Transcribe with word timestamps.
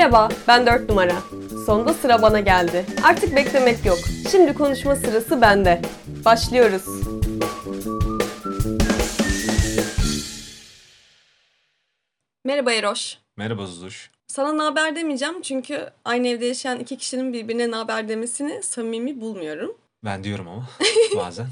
Merhaba, 0.00 0.28
ben 0.48 0.66
4 0.66 0.88
numara. 0.88 1.16
Sonunda 1.66 1.94
sıra 1.94 2.22
bana 2.22 2.40
geldi. 2.40 2.86
Artık 3.04 3.36
beklemek 3.36 3.86
yok. 3.86 3.98
Şimdi 4.30 4.54
konuşma 4.54 4.96
sırası 4.96 5.40
bende. 5.40 5.82
Başlıyoruz. 6.24 6.84
Merhaba 12.44 12.72
Eroş. 12.72 13.18
Merhaba 13.36 13.66
Zuzuş. 13.66 14.10
Sana 14.26 14.52
ne 14.52 14.62
haber 14.62 14.96
demeyeceğim 14.96 15.42
çünkü 15.42 15.90
aynı 16.04 16.28
evde 16.28 16.46
yaşayan 16.46 16.80
iki 16.80 16.96
kişinin 16.96 17.32
birbirine 17.32 17.70
ne 17.70 17.76
haber 17.76 18.08
demesini 18.08 18.62
samimi 18.62 19.20
bulmuyorum. 19.20 19.76
Ben 20.04 20.24
diyorum 20.24 20.48
ama 20.48 20.68
bazen. 21.16 21.46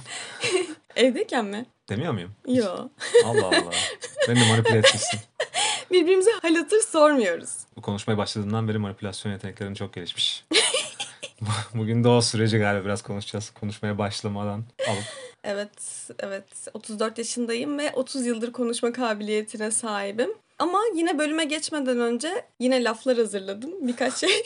Evdeyken 0.97 1.45
mi? 1.45 1.67
Demiyor 1.89 2.13
muyum? 2.13 2.33
Yo. 2.47 2.89
Allah 3.25 3.47
Allah. 3.47 3.71
Beni 4.29 4.41
de 4.41 4.49
manipüle 4.49 4.79
etmişsin. 4.79 5.21
Birbirimize 5.91 6.31
hal 6.43 6.55
hatır 6.55 6.81
sormuyoruz. 6.81 7.51
Bu 7.77 7.83
konuşmaya 7.83 8.19
başladığından 8.19 8.69
beri 8.69 8.79
manipülasyon 8.79 9.33
yeteneklerin 9.33 9.75
çok 9.75 9.93
gelişmiş. 9.93 10.45
Bugün 11.75 12.05
de 12.05 12.09
o 12.09 12.21
süreci 12.21 12.59
galiba 12.59 12.85
biraz 12.85 13.03
konuşacağız. 13.03 13.51
Konuşmaya 13.51 13.99
başlamadan 13.99 14.65
alıp. 14.89 15.05
Evet, 15.45 15.71
evet. 16.19 16.45
34 16.75 17.19
yaşındayım 17.19 17.79
ve 17.79 17.93
30 17.93 18.27
yıldır 18.27 18.53
konuşma 18.53 18.93
kabiliyetine 18.93 19.71
sahibim. 19.71 20.31
Ama 20.59 20.81
yine 20.95 21.19
bölüme 21.19 21.45
geçmeden 21.45 22.01
önce 22.01 22.45
yine 22.61 22.85
laflar 22.85 23.17
hazırladım. 23.17 23.71
Birkaç 23.81 24.15
şey. 24.15 24.31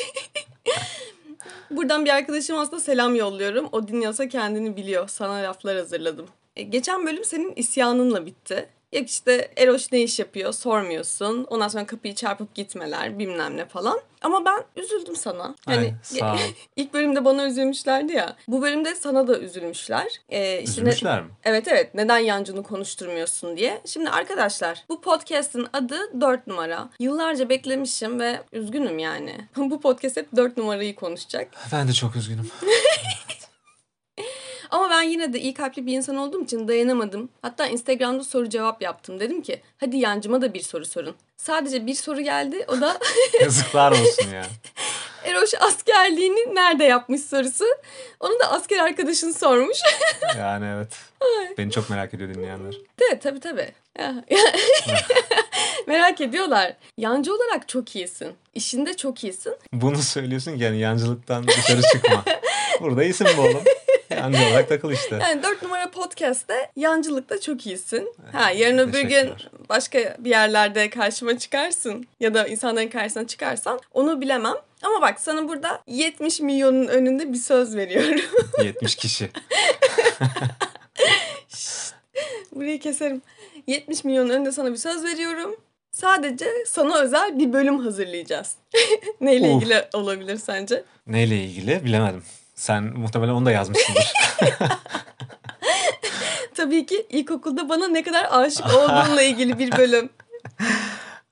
Buradan 1.71 2.05
bir 2.05 2.11
arkadaşım 2.11 2.59
aslında 2.59 2.81
selam 2.81 3.15
yolluyorum. 3.15 3.69
O 3.73 3.89
dinliyorsa 3.89 4.29
kendini 4.29 4.77
biliyor. 4.77 5.09
Sana 5.09 5.33
laflar 5.33 5.77
hazırladım. 5.77 6.27
E, 6.57 6.63
geçen 6.63 7.07
bölüm 7.07 7.25
senin 7.25 7.53
isyanınla 7.57 8.27
bitti. 8.27 8.69
Yok 8.93 9.09
işte 9.09 9.49
Eroş 9.57 9.93
ne 9.93 10.03
iş 10.03 10.19
yapıyor 10.19 10.53
sormuyorsun. 10.53 11.45
Ondan 11.51 11.69
sonra 11.69 11.87
kapıyı 11.87 12.15
çarpıp 12.15 12.55
gitmeler 12.55 13.19
bilmem 13.19 13.57
ne 13.57 13.67
falan. 13.67 14.01
Ama 14.23 14.45
ben 14.45 14.83
üzüldüm 14.83 15.17
sana. 15.17 15.55
Ay, 15.67 15.95
sağ 16.03 16.35
ol. 16.35 16.39
ilk 16.77 16.95
bölümde 16.95 17.25
bana 17.25 17.47
üzülmüşlerdi 17.47 18.13
ya. 18.13 18.37
Bu 18.49 18.63
bölümde 18.63 18.95
sana 18.95 19.27
da 19.29 19.39
üzülmüşler. 19.39 20.07
Ee, 20.29 20.41
işte 20.53 20.61
ne- 20.61 20.63
Üzülmüşler 20.63 21.23
mi? 21.23 21.31
Evet 21.45 21.69
evet 21.69 21.95
neden 21.95 22.19
yancını 22.19 22.63
konuşturmuyorsun 22.63 23.57
diye. 23.57 23.81
Şimdi 23.87 24.11
arkadaşlar 24.11 24.85
bu 24.89 25.01
podcast'in 25.01 25.67
adı 25.73 26.21
4 26.21 26.47
numara. 26.47 26.89
Yıllarca 26.99 27.49
beklemişim 27.49 28.21
ve 28.21 28.41
üzgünüm 28.53 28.99
yani. 28.99 29.37
bu 29.57 29.81
podcast 29.81 30.17
hep 30.17 30.37
4 30.37 30.57
numarayı 30.57 30.95
konuşacak. 30.95 31.49
Ben 31.73 31.89
de 31.89 31.93
çok 31.93 32.17
üzgünüm. 32.17 32.51
Ama 34.73 34.91
ben 34.91 35.03
yine 35.03 35.33
de 35.33 35.41
iyi 35.41 35.55
kalpli 35.55 35.87
bir 35.87 35.93
insan 35.93 36.17
olduğum 36.17 36.45
için 36.45 36.69
dayanamadım. 36.69 37.29
Hatta 37.43 37.67
Instagram'da 37.67 38.25
soru 38.25 38.49
cevap 38.49 38.83
yaptım. 38.83 39.21
Dedim 39.21 39.43
ki 39.43 39.63
hadi 39.81 39.97
yancıma 39.97 40.43
da 40.43 40.55
bir 40.55 40.61
soru 40.61 40.85
sorun. 40.87 41.15
Sadece 41.37 41.87
bir 41.87 41.95
soru 41.95 42.21
geldi. 42.21 42.65
O 42.69 42.81
da 42.81 42.99
Yazıklar 43.41 43.93
olsun 43.93 44.31
ya. 44.35 44.47
Eroş 45.25 45.51
askerliğini 45.61 46.55
nerede 46.55 46.85
yapmış 46.85 47.21
sorusu. 47.21 47.65
Onu 48.21 48.41
da 48.41 48.51
asker 48.53 48.79
arkadaşın 48.79 49.31
sormuş. 49.31 49.79
Yani 50.39 50.67
evet. 50.77 50.89
Beni 51.59 51.71
çok 51.71 51.91
merak 51.91 52.15
ediyor 52.15 52.35
dinleyenler. 52.35 52.75
De 53.01 53.19
tabii 53.19 53.41
tabii. 53.41 53.73
Merak 55.87 56.21
ediyorlar. 56.21 56.77
Yancı 56.99 57.35
olarak 57.35 57.69
çok 57.69 57.97
iyisin. 57.97 58.33
İşinde 58.55 58.97
çok 58.97 59.25
iyisin. 59.25 59.55
Bunu 59.73 60.03
söylüyorsun 60.03 60.57
ki 60.57 60.63
yani 60.63 60.79
yancılıktan 60.79 61.49
dışarı 61.49 61.83
çıkma. 61.93 62.25
Burada 62.81 63.05
iyisin 63.05 63.27
bu 63.37 63.43
oğlum. 63.43 63.63
Yancı 64.17 64.39
olarak 64.49 64.69
takıl 64.69 64.93
işte. 64.93 65.19
Yani 65.23 65.43
4 65.43 65.63
numara 65.63 65.91
podcast'te 65.91 66.71
yancılıkta 66.77 67.41
çok 67.41 67.67
iyisin. 67.67 68.15
Ha 68.33 68.51
yarın 68.51 68.79
öbür 68.79 69.01
gün 69.01 69.31
başka 69.69 70.17
bir 70.19 70.31
yerlerde 70.31 70.91
karşıma 70.91 71.39
çıkarsın 71.39 72.07
ya 72.21 72.35
da 72.35 72.47
insanların 72.49 72.89
karşısına 72.89 73.27
çıkarsan 73.27 73.81
onu 73.93 74.21
bilemem. 74.21 74.55
Ama 74.83 75.01
bak 75.01 75.21
sana 75.21 75.49
burada 75.49 75.83
70 75.87 76.41
milyonun 76.41 76.87
önünde 76.87 77.33
bir 77.33 77.39
söz 77.39 77.77
veriyorum. 77.77 78.21
70 78.65 78.97
kişi. 78.97 79.31
Burayı 82.55 82.81
keserim. 82.81 83.23
70 83.67 84.05
milyonun 84.05 84.31
önünde 84.31 84.53
sana 84.53 84.73
bir 84.73 84.77
söz 84.77 85.05
veriyorum. 85.05 85.57
Sadece 85.91 86.47
sana 86.67 86.99
özel 86.99 87.39
bir 87.39 87.53
bölüm 87.53 87.79
hazırlayacağız. 87.79 88.55
Neyle 89.21 89.51
Uf. 89.51 89.63
ilgili 89.63 89.85
olabilir 89.93 90.37
sence? 90.37 90.85
Neyle 91.07 91.45
ilgili 91.45 91.85
bilemedim. 91.85 92.23
Sen 92.63 92.85
muhtemelen 92.85 93.33
onu 93.33 93.47
da 93.47 93.51
yazmışsındır. 93.51 94.13
Tabii 96.55 96.87
ki 96.87 97.07
ilkokulda 97.11 97.69
bana 97.69 97.89
ne 97.89 98.03
kadar 98.03 98.27
aşık 98.31 98.67
olduğunla 98.67 99.23
ilgili 99.23 99.59
bir 99.59 99.73
bölüm. 99.77 100.09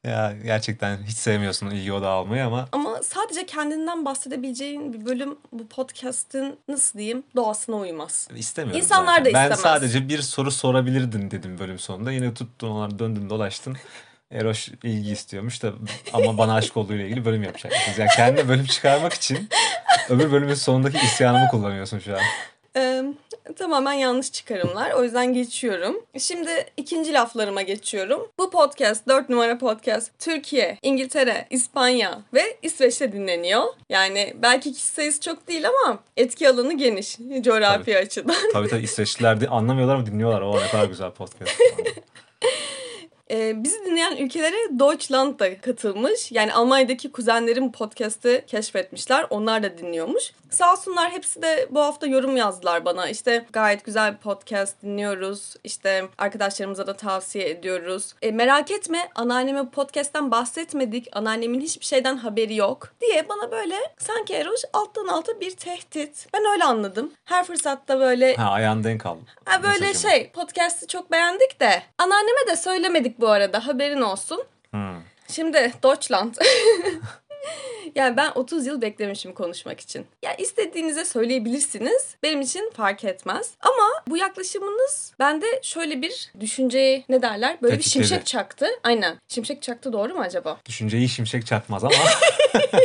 ya 0.05 0.35
gerçekten 0.45 0.99
hiç 1.05 1.17
sevmiyorsun 1.17 1.71
ilgi 1.71 1.93
odağı 1.93 2.11
almayı 2.13 2.45
ama 2.45 2.69
Ama 2.73 3.03
sadece 3.03 3.47
kendinden 3.47 4.05
bahsedebileceğin 4.05 4.93
bir 4.93 5.07
bölüm 5.07 5.39
bu 5.53 5.69
podcast'in 5.69 6.59
nasıl 6.69 6.99
diyeyim 6.99 7.23
doğasına 7.37 7.77
uymaz. 7.77 8.29
İstemiyorum 8.37 8.81
İnsanlar 8.83 9.19
zaten. 9.19 9.25
da 9.25 9.35
Ben 9.35 9.43
istemez. 9.51 9.61
sadece 9.61 10.09
bir 10.09 10.23
soru 10.23 10.51
sorabilirdin 10.51 11.31
dedim 11.31 11.59
bölüm 11.59 11.79
sonunda. 11.79 12.13
Yine 12.13 12.35
tuttun 12.35 12.69
onlar 12.71 12.99
döndün 12.99 13.31
dolaştın. 13.31 13.77
Eroş 14.31 14.69
ilgi 14.69 15.11
istiyormuş 15.13 15.63
da 15.63 15.73
ama 16.13 16.39
bana 16.39 16.55
aşık 16.55 16.77
olduğuyla 16.77 17.05
ilgili 17.05 17.25
bölüm 17.25 17.43
yapacakmışız. 17.43 17.99
Yani 17.99 18.11
kendine 18.17 18.49
bölüm 18.49 18.65
çıkarmak 18.67 19.13
için 19.15 19.49
öbür 20.09 20.33
bölümün 20.33 20.55
sonundaki 20.55 20.99
isyanımı 20.99 21.49
kullanıyorsun 21.49 21.99
şu 21.99 22.15
an. 22.15 22.21
Ee, 22.77 23.03
tamamen 23.59 23.93
yanlış 23.93 24.33
çıkarımlar. 24.33 24.91
O 24.91 25.05
yüzden 25.05 25.35
geçiyorum. 25.35 26.01
Şimdi 26.19 26.67
ikinci 26.77 27.13
laflarıma 27.13 27.63
geçiyorum. 27.63 28.29
Bu 28.39 28.51
podcast 28.51 29.09
4 29.09 29.29
numara 29.29 29.59
podcast 29.59 30.11
Türkiye, 30.19 30.79
İngiltere, 30.83 31.47
İspanya 31.51 32.23
ve 32.35 32.57
İsveç'te 32.63 33.13
dinleniyor. 33.13 33.65
Yani 33.89 34.35
belki 34.43 34.73
kişi 34.73 34.87
sayısı 34.87 35.21
çok 35.21 35.49
değil 35.49 35.65
ama 35.69 35.99
etki 36.17 36.49
alanı 36.49 36.77
geniş 36.77 37.19
coğrafi 37.41 37.99
açıdan. 37.99 38.37
Tabii 38.53 38.69
tabii 38.69 38.83
İsveçliler 38.83 39.41
de 39.41 39.49
anlamıyorlar 39.49 39.95
ama 39.95 40.07
dinliyorlar. 40.07 40.41
O 40.41 40.61
ne 40.61 40.69
kadar 40.69 40.85
güzel 40.85 41.11
podcast. 41.11 41.53
Ee, 43.31 43.65
bizi 43.65 43.85
dinleyen 43.85 44.17
ülkelere 44.17 44.79
Deutschland 44.79 45.41
da 45.41 45.61
katılmış. 45.61 46.33
Yani 46.33 46.53
Almanya'daki 46.53 47.13
kuzenlerim 47.13 47.73
podcast'ı 47.73 48.43
keşfetmişler. 48.47 49.27
Onlar 49.31 49.63
da 49.63 49.79
dinliyormuş. 49.79 50.33
Sağ 50.51 50.73
olsunlar 50.73 51.11
hepsi 51.11 51.43
de 51.43 51.69
bu 51.71 51.81
hafta 51.81 52.07
yorum 52.07 52.37
yazdılar 52.37 52.85
bana. 52.85 53.09
İşte 53.09 53.47
gayet 53.53 53.85
güzel 53.85 54.13
bir 54.13 54.19
podcast 54.19 54.83
dinliyoruz. 54.83 55.55
İşte 55.65 56.05
arkadaşlarımıza 56.19 56.87
da 56.87 56.97
tavsiye 56.97 57.51
ediyoruz. 57.51 58.15
E, 58.23 58.31
merak 58.31 58.71
etme 58.71 59.09
anneanneme 59.15 59.71
podcast'ten 59.71 60.31
bahsetmedik. 60.31 61.09
Anneannemin 61.13 61.61
hiçbir 61.61 61.85
şeyden 61.87 62.17
haberi 62.17 62.55
yok. 62.57 62.89
Diye 63.01 63.29
bana 63.29 63.51
böyle 63.51 63.77
sanki 63.99 64.35
Eroş 64.35 64.61
alttan 64.73 65.07
alta 65.07 65.41
bir 65.41 65.51
tehdit. 65.51 66.27
Ben 66.35 66.45
öyle 66.53 66.65
anladım. 66.65 67.13
Her 67.25 67.45
fırsatta 67.45 68.01
böyle 68.01 68.35
Ha 68.35 68.51
ayağın 68.51 68.85
denk 68.85 69.07
al. 69.07 69.17
Ha 69.45 69.63
böyle 69.63 69.79
Mesajı 69.87 70.07
mı? 70.07 70.13
şey 70.13 70.31
podcast'ı 70.31 70.87
çok 70.87 71.11
beğendik 71.13 71.61
de 71.61 71.83
anneanneme 71.99 72.47
de 72.51 72.57
söylemedik 72.57 73.20
bu 73.21 73.29
arada 73.29 73.67
haberin 73.67 74.01
olsun. 74.01 74.45
Hmm. 74.71 74.97
Şimdi 75.29 75.73
Deutschland. 75.83 76.35
yani 77.95 78.17
ben 78.17 78.33
30 78.35 78.67
yıl 78.67 78.81
beklemişim 78.81 79.35
konuşmak 79.35 79.81
için. 79.81 80.07
Ya 80.23 80.35
istediğinize 80.35 81.05
söyleyebilirsiniz. 81.05 82.15
Benim 82.23 82.41
için 82.41 82.71
fark 82.77 83.05
etmez. 83.05 83.51
Ama 83.61 84.03
bu 84.09 84.17
yaklaşımınız 84.17 85.13
bende 85.19 85.47
şöyle 85.63 86.03
bir 86.03 86.33
düşünceyi 86.41 87.05
ne 87.09 87.23
derler? 87.23 87.57
Böyle 87.63 87.79
bir 87.79 87.83
Tetikledi. 87.83 88.07
şimşek 88.09 88.27
çaktı. 88.27 88.67
Aynen. 88.83 89.17
Şimşek 89.29 89.63
çaktı 89.63 89.93
doğru 89.93 90.15
mu 90.15 90.21
acaba? 90.21 90.59
Düşünceyi 90.67 91.09
şimşek 91.09 91.47
çakmaz 91.47 91.85
ama 91.85 91.95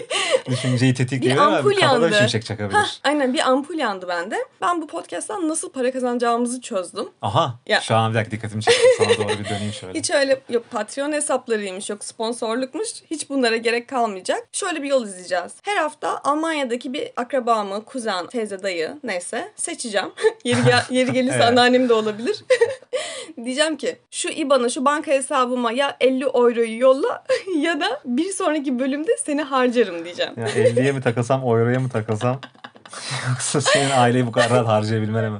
düşünceyi 0.50 0.94
tetikleyebilir 0.94 1.36
Bir 1.42 1.48
ama 1.48 1.58
ampul 1.58 1.76
kafada 1.76 2.04
yandı. 2.06 2.18
şimşek 2.18 2.46
çakabilir. 2.46 2.78
Hah, 2.78 2.88
aynen 3.04 3.34
bir 3.34 3.40
ampul 3.50 3.76
yandı 3.78 4.08
bende. 4.08 4.38
Ben 4.62 4.82
bu 4.82 4.88
podcast'tan 4.88 5.50
nasıl 5.50 5.70
para 5.72 5.92
kazanacağımızı 5.92 6.62
çözdüm. 6.62 7.10
Aha 7.22 7.60
Ya. 7.68 7.82
şu 7.82 7.96
an 7.96 8.12
bir 8.12 8.16
dakika 8.18 8.32
dikkatimi 8.32 8.64
çekti. 8.64 8.82
Sana 8.98 9.10
doğru 9.18 9.40
bir 9.40 9.50
döneyim 9.50 9.74
şöyle. 9.74 10.00
Hiç 10.00 10.12
öyle 10.12 10.42
yok 10.50 10.64
Patreon 10.72 11.12
hesaplarıymış 11.12 11.90
yok 11.90 12.03
sponsorlukmuş. 12.06 12.90
Hiç 13.12 13.30
bunlara 13.30 13.58
gerek 13.58 13.88
kalmayacak. 13.90 14.47
Şöyle 14.52 14.84
bir 14.84 14.88
yol 14.88 15.06
izleyeceğiz. 15.08 15.52
Her 15.64 15.78
hafta 15.78 16.22
Almanya'daki 16.24 16.94
bir 16.94 17.12
akrabamı, 17.18 17.86
kuzen, 17.86 18.28
teyze, 18.28 18.64
dayı 18.64 18.98
neyse 19.03 19.52
seçeceğim. 19.56 20.09
yeri, 20.44 20.64
gel- 20.66 20.86
yeri 20.90 21.12
gelirse 21.14 21.36
Evet. 21.40 21.46
anneannem 21.48 21.90
de 21.90 21.94
olabilir. 21.94 22.44
Diyeceğim 23.46 23.78
ki 23.78 23.97
şu 24.12 24.30
IBAN'a 24.30 24.70
şu 24.70 24.86
banka 24.86 25.12
hesabıma 25.12 25.72
ya 25.72 25.97
50 26.00 26.24
euroyu 26.24 26.80
yolla 26.80 27.24
ya 27.59 27.80
da 27.80 28.02
bir 28.06 28.32
sonraki 28.32 28.80
bölümde 28.80 29.12
seni 29.26 29.42
harcarım 29.42 30.06
diyeceğim. 30.06 30.34
Ya 30.38 30.47
50'ye 30.47 30.92
mi 30.92 31.02
takasam, 31.02 31.42
euroya 31.42 31.80
mı 31.80 31.90
takasam? 31.90 32.40
Yoksa 33.30 33.62
senin 33.62 33.90
aileyi 33.90 34.28
bu 34.28 34.32
kadar 34.32 34.50
rahat 34.50 34.68
harcayabilmene 34.68 35.30
mi? 35.30 35.38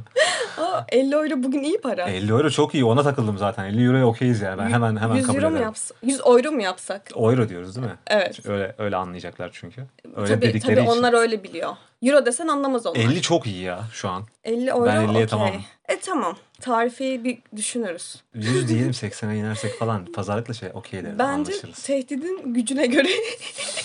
Aa, 0.57 0.84
50 0.90 1.16
euro 1.16 1.44
bugün 1.44 1.63
iyi 1.63 1.81
para. 1.81 2.04
50 2.10 2.31
euro 2.31 2.50
çok 2.50 2.74
iyi. 2.74 2.86
Ona 2.86 3.04
takıldım 3.04 3.38
zaten. 3.38 3.66
50 3.66 3.86
euroya 3.86 4.08
okeyiz 4.08 4.42
yani. 4.42 4.62
Ben 4.62 4.69
hemen 4.69 4.98
hemen 4.98 5.16
100 5.16 5.28
kabul 5.28 5.38
euro 5.38 5.50
mu 5.50 5.51
ederim. 5.51 5.66
yapsak? 5.66 5.98
100 6.04 6.19
euro 6.19 6.51
mu 6.51 6.62
yapsak? 6.62 7.12
Euro 7.16 7.50
diyoruz 7.50 7.75
değil 7.75 7.88
mi? 7.88 7.96
Evet. 8.08 8.46
Öyle 8.46 8.75
öyle 8.78 8.96
anlayacaklar 8.96 9.50
çünkü. 9.54 9.81
Öyle 10.16 10.28
tabii, 10.28 10.60
tabii 10.60 10.74
için. 10.74 10.86
onlar 10.86 11.13
öyle 11.13 11.44
biliyor. 11.44 11.74
Euro 12.01 12.25
desen 12.25 12.47
anlamaz 12.47 12.86
onlar. 12.86 13.00
50 13.00 13.21
çok 13.21 13.47
iyi 13.47 13.62
ya 13.62 13.83
şu 13.94 14.09
an. 14.09 14.24
50 14.44 14.69
euro 14.69 14.86
Ben 14.86 14.95
50'ye 14.95 15.09
okey. 15.09 15.27
tamamım. 15.27 15.62
E 15.89 16.00
tamam. 16.00 16.38
Tarifi 16.62 17.24
bir 17.24 17.38
düşünürüz. 17.56 18.24
100 18.33 18.68
diyelim 18.69 18.92
80'e 18.92 19.38
inersek 19.38 19.80
falan 19.80 20.06
pazarlıkla 20.06 20.53
şey 20.53 20.69
okey 20.74 21.03
deriz 21.03 21.19
Bence 21.19 21.24
anlaşırız. 21.51 21.83
tehdidin 21.83 22.53
gücüne 22.53 22.86
göre 22.86 23.07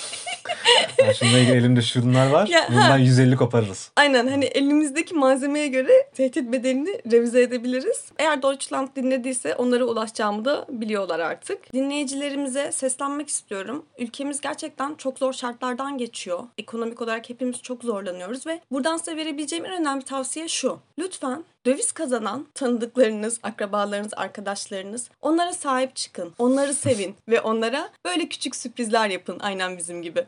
Yani 0.99 1.15
şununla 1.15 1.39
ilgili 1.39 1.57
elimde 1.57 1.83
şunlar 1.83 2.31
var. 2.31 2.47
Ya, 2.47 2.61
ha. 2.63 2.69
bundan 2.71 2.99
150 2.99 3.37
koparırız. 3.37 3.91
Aynen 3.97 4.27
hani 4.27 4.45
elimizdeki 4.45 5.15
malzemeye 5.15 5.67
göre 5.69 5.93
tehdit 6.15 6.53
bedelini 6.53 7.01
revize 7.13 7.43
edebiliriz. 7.43 8.05
Eğer 8.19 8.43
Deutschland 8.43 8.89
dinlediyse 8.97 9.55
onlara 9.55 9.85
ulaşacağımı 9.85 10.45
da 10.45 10.67
biliyorlar 10.69 11.19
artık. 11.19 11.73
Dinleyicilerimize 11.73 12.73
seslenmek 12.73 13.29
istiyorum. 13.29 13.87
Ülkemiz 13.99 14.41
gerçekten 14.41 14.95
çok 14.95 15.19
zor 15.19 15.33
şartlardan 15.33 15.99
geçiyor. 15.99 16.43
Ekonomik 16.59 17.03
olarak 17.03 17.31
hepimiz 17.31 17.63
çok 17.63 17.85
zorlanıyoruz 17.85 18.47
ve 18.47 18.61
buradan 18.73 18.97
size 18.97 19.17
verebileceğim 19.17 19.67
en 19.67 19.81
önemli 19.81 20.05
tavsiye 20.05 20.49
şu. 20.49 20.79
Lütfen 20.99 21.45
döviz 21.67 21.93
kazanan 21.93 22.47
tanıdıklarınız, 22.55 23.41
akrabalarınız, 23.43 24.13
arkadaşlarınız 24.17 25.11
onlara 25.23 25.53
sahip 25.53 25.97
çıkın. 25.97 26.33
Onları 26.39 26.75
sevin 26.75 27.15
ve 27.29 27.41
onlara 27.41 27.91
böyle 28.05 28.29
küçük 28.29 28.57
sürprizler 28.57 29.11
yapın 29.11 29.39
aynen 29.41 29.79
bizim 29.79 30.03
gibi. 30.03 30.27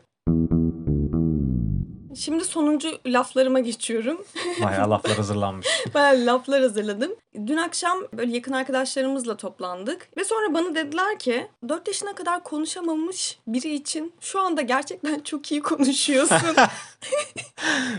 Şimdi 2.15 2.45
sonuncu 2.45 2.89
laflarıma 3.05 3.59
geçiyorum. 3.59 4.25
Bayağı 4.63 4.89
laflar 4.89 5.17
hazırlanmış. 5.17 5.67
Bayağı 5.93 6.25
laflar 6.25 6.61
hazırladım. 6.61 7.11
Dün 7.47 7.57
akşam 7.57 7.99
böyle 8.13 8.35
yakın 8.35 8.51
arkadaşlarımızla 8.51 9.37
toplandık. 9.37 10.09
Ve 10.17 10.23
sonra 10.23 10.53
bana 10.53 10.75
dediler 10.75 11.19
ki 11.19 11.47
4 11.69 11.87
yaşına 11.87 12.15
kadar 12.15 12.43
konuşamamış 12.43 13.39
biri 13.47 13.75
için 13.75 14.13
şu 14.19 14.39
anda 14.39 14.61
gerçekten 14.61 15.19
çok 15.19 15.51
iyi 15.51 15.61
konuşuyorsun. 15.61 16.37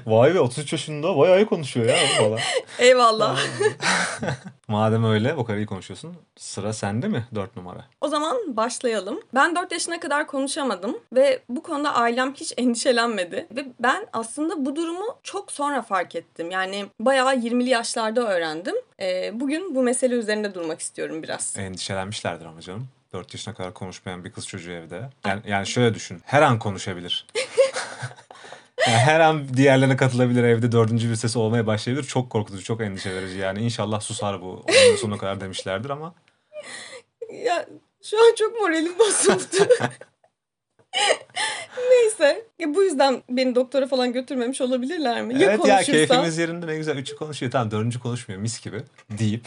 Vay 0.06 0.34
be 0.34 0.40
33 0.40 0.72
yaşında 0.72 1.18
bayağı 1.18 1.40
iyi 1.40 1.46
konuşuyor 1.46 1.86
ya 1.86 1.96
falan. 2.18 2.38
Eyvallah. 2.78 3.38
Madem 4.68 5.04
öyle 5.04 5.34
o 5.34 5.44
kadar 5.44 5.58
iyi 5.58 5.66
konuşuyorsun 5.66 6.16
sıra 6.36 6.72
sende 6.72 7.08
mi 7.08 7.24
4 7.34 7.56
numara? 7.56 7.84
O 8.00 8.08
zaman 8.08 8.56
başlayalım. 8.56 9.20
Ben 9.34 9.56
4 9.56 9.72
yaşına 9.72 10.00
kadar 10.00 10.26
konuşamadım 10.26 10.98
ve 11.12 11.42
bu 11.48 11.62
konuda 11.62 11.94
ailem 11.94 12.34
hiç 12.34 12.52
endişelenmedi. 12.56 13.46
Ve 13.56 13.66
ben 13.80 14.03
aslında 14.12 14.66
bu 14.66 14.76
durumu 14.76 15.18
çok 15.22 15.52
sonra 15.52 15.82
fark 15.82 16.14
ettim. 16.14 16.50
Yani 16.50 16.86
bayağı 17.00 17.34
20'li 17.34 17.68
yaşlarda 17.68 18.28
öğrendim. 18.28 18.74
Ee, 19.00 19.40
bugün 19.40 19.74
bu 19.74 19.82
mesele 19.82 20.14
üzerinde 20.14 20.54
durmak 20.54 20.80
istiyorum 20.80 21.22
biraz. 21.22 21.58
Endişelenmişlerdir 21.58 22.44
ama 22.44 22.60
canım. 22.60 22.88
4 23.12 23.34
yaşına 23.34 23.54
kadar 23.54 23.74
konuşmayan 23.74 24.24
bir 24.24 24.32
kız 24.32 24.46
çocuğu 24.46 24.72
evde. 24.72 25.10
Yani, 25.26 25.42
yani 25.46 25.66
şöyle 25.66 25.94
düşün. 25.94 26.22
Her 26.24 26.42
an 26.42 26.58
konuşabilir. 26.58 27.26
Yani 28.86 28.98
her 28.98 29.20
an 29.20 29.48
diğerlerine 29.56 29.96
katılabilir. 29.96 30.44
Evde 30.44 30.72
dördüncü 30.72 31.10
bir 31.10 31.14
sesi 31.14 31.38
olmaya 31.38 31.66
başlayabilir. 31.66 32.06
Çok 32.06 32.30
korkutucu, 32.30 32.64
çok 32.64 32.80
endişe 32.80 33.14
verici. 33.14 33.38
Yani 33.38 33.60
inşallah 33.60 34.00
susar 34.00 34.40
bu. 34.42 34.64
Onun 34.68 34.96
sonuna 34.96 35.18
kadar 35.18 35.40
demişlerdir 35.40 35.90
ama. 35.90 36.14
Ya 37.44 37.66
şu 38.02 38.18
an 38.18 38.34
çok 38.34 38.60
moralim 38.60 38.98
bozuldu. 38.98 39.68
Neyse. 41.90 42.46
Ya 42.58 42.74
bu 42.74 42.82
yüzden 42.82 43.22
beni 43.30 43.54
doktora 43.54 43.86
falan 43.86 44.12
götürmemiş 44.12 44.60
olabilirler 44.60 45.22
mi? 45.22 45.34
Ya 45.34 45.40
evet 45.40 45.50
ya 45.50 45.76
konuşursa? 45.76 45.92
keyfimiz 45.92 46.38
yerinde 46.38 46.66
ne 46.66 46.76
güzel. 46.76 46.96
Üçü 46.96 47.16
konuşuyor. 47.16 47.52
Tamam 47.52 47.70
dördüncü 47.70 48.00
konuşmuyor 48.00 48.40
mis 48.40 48.64
gibi 48.64 48.82
deyip. 49.18 49.44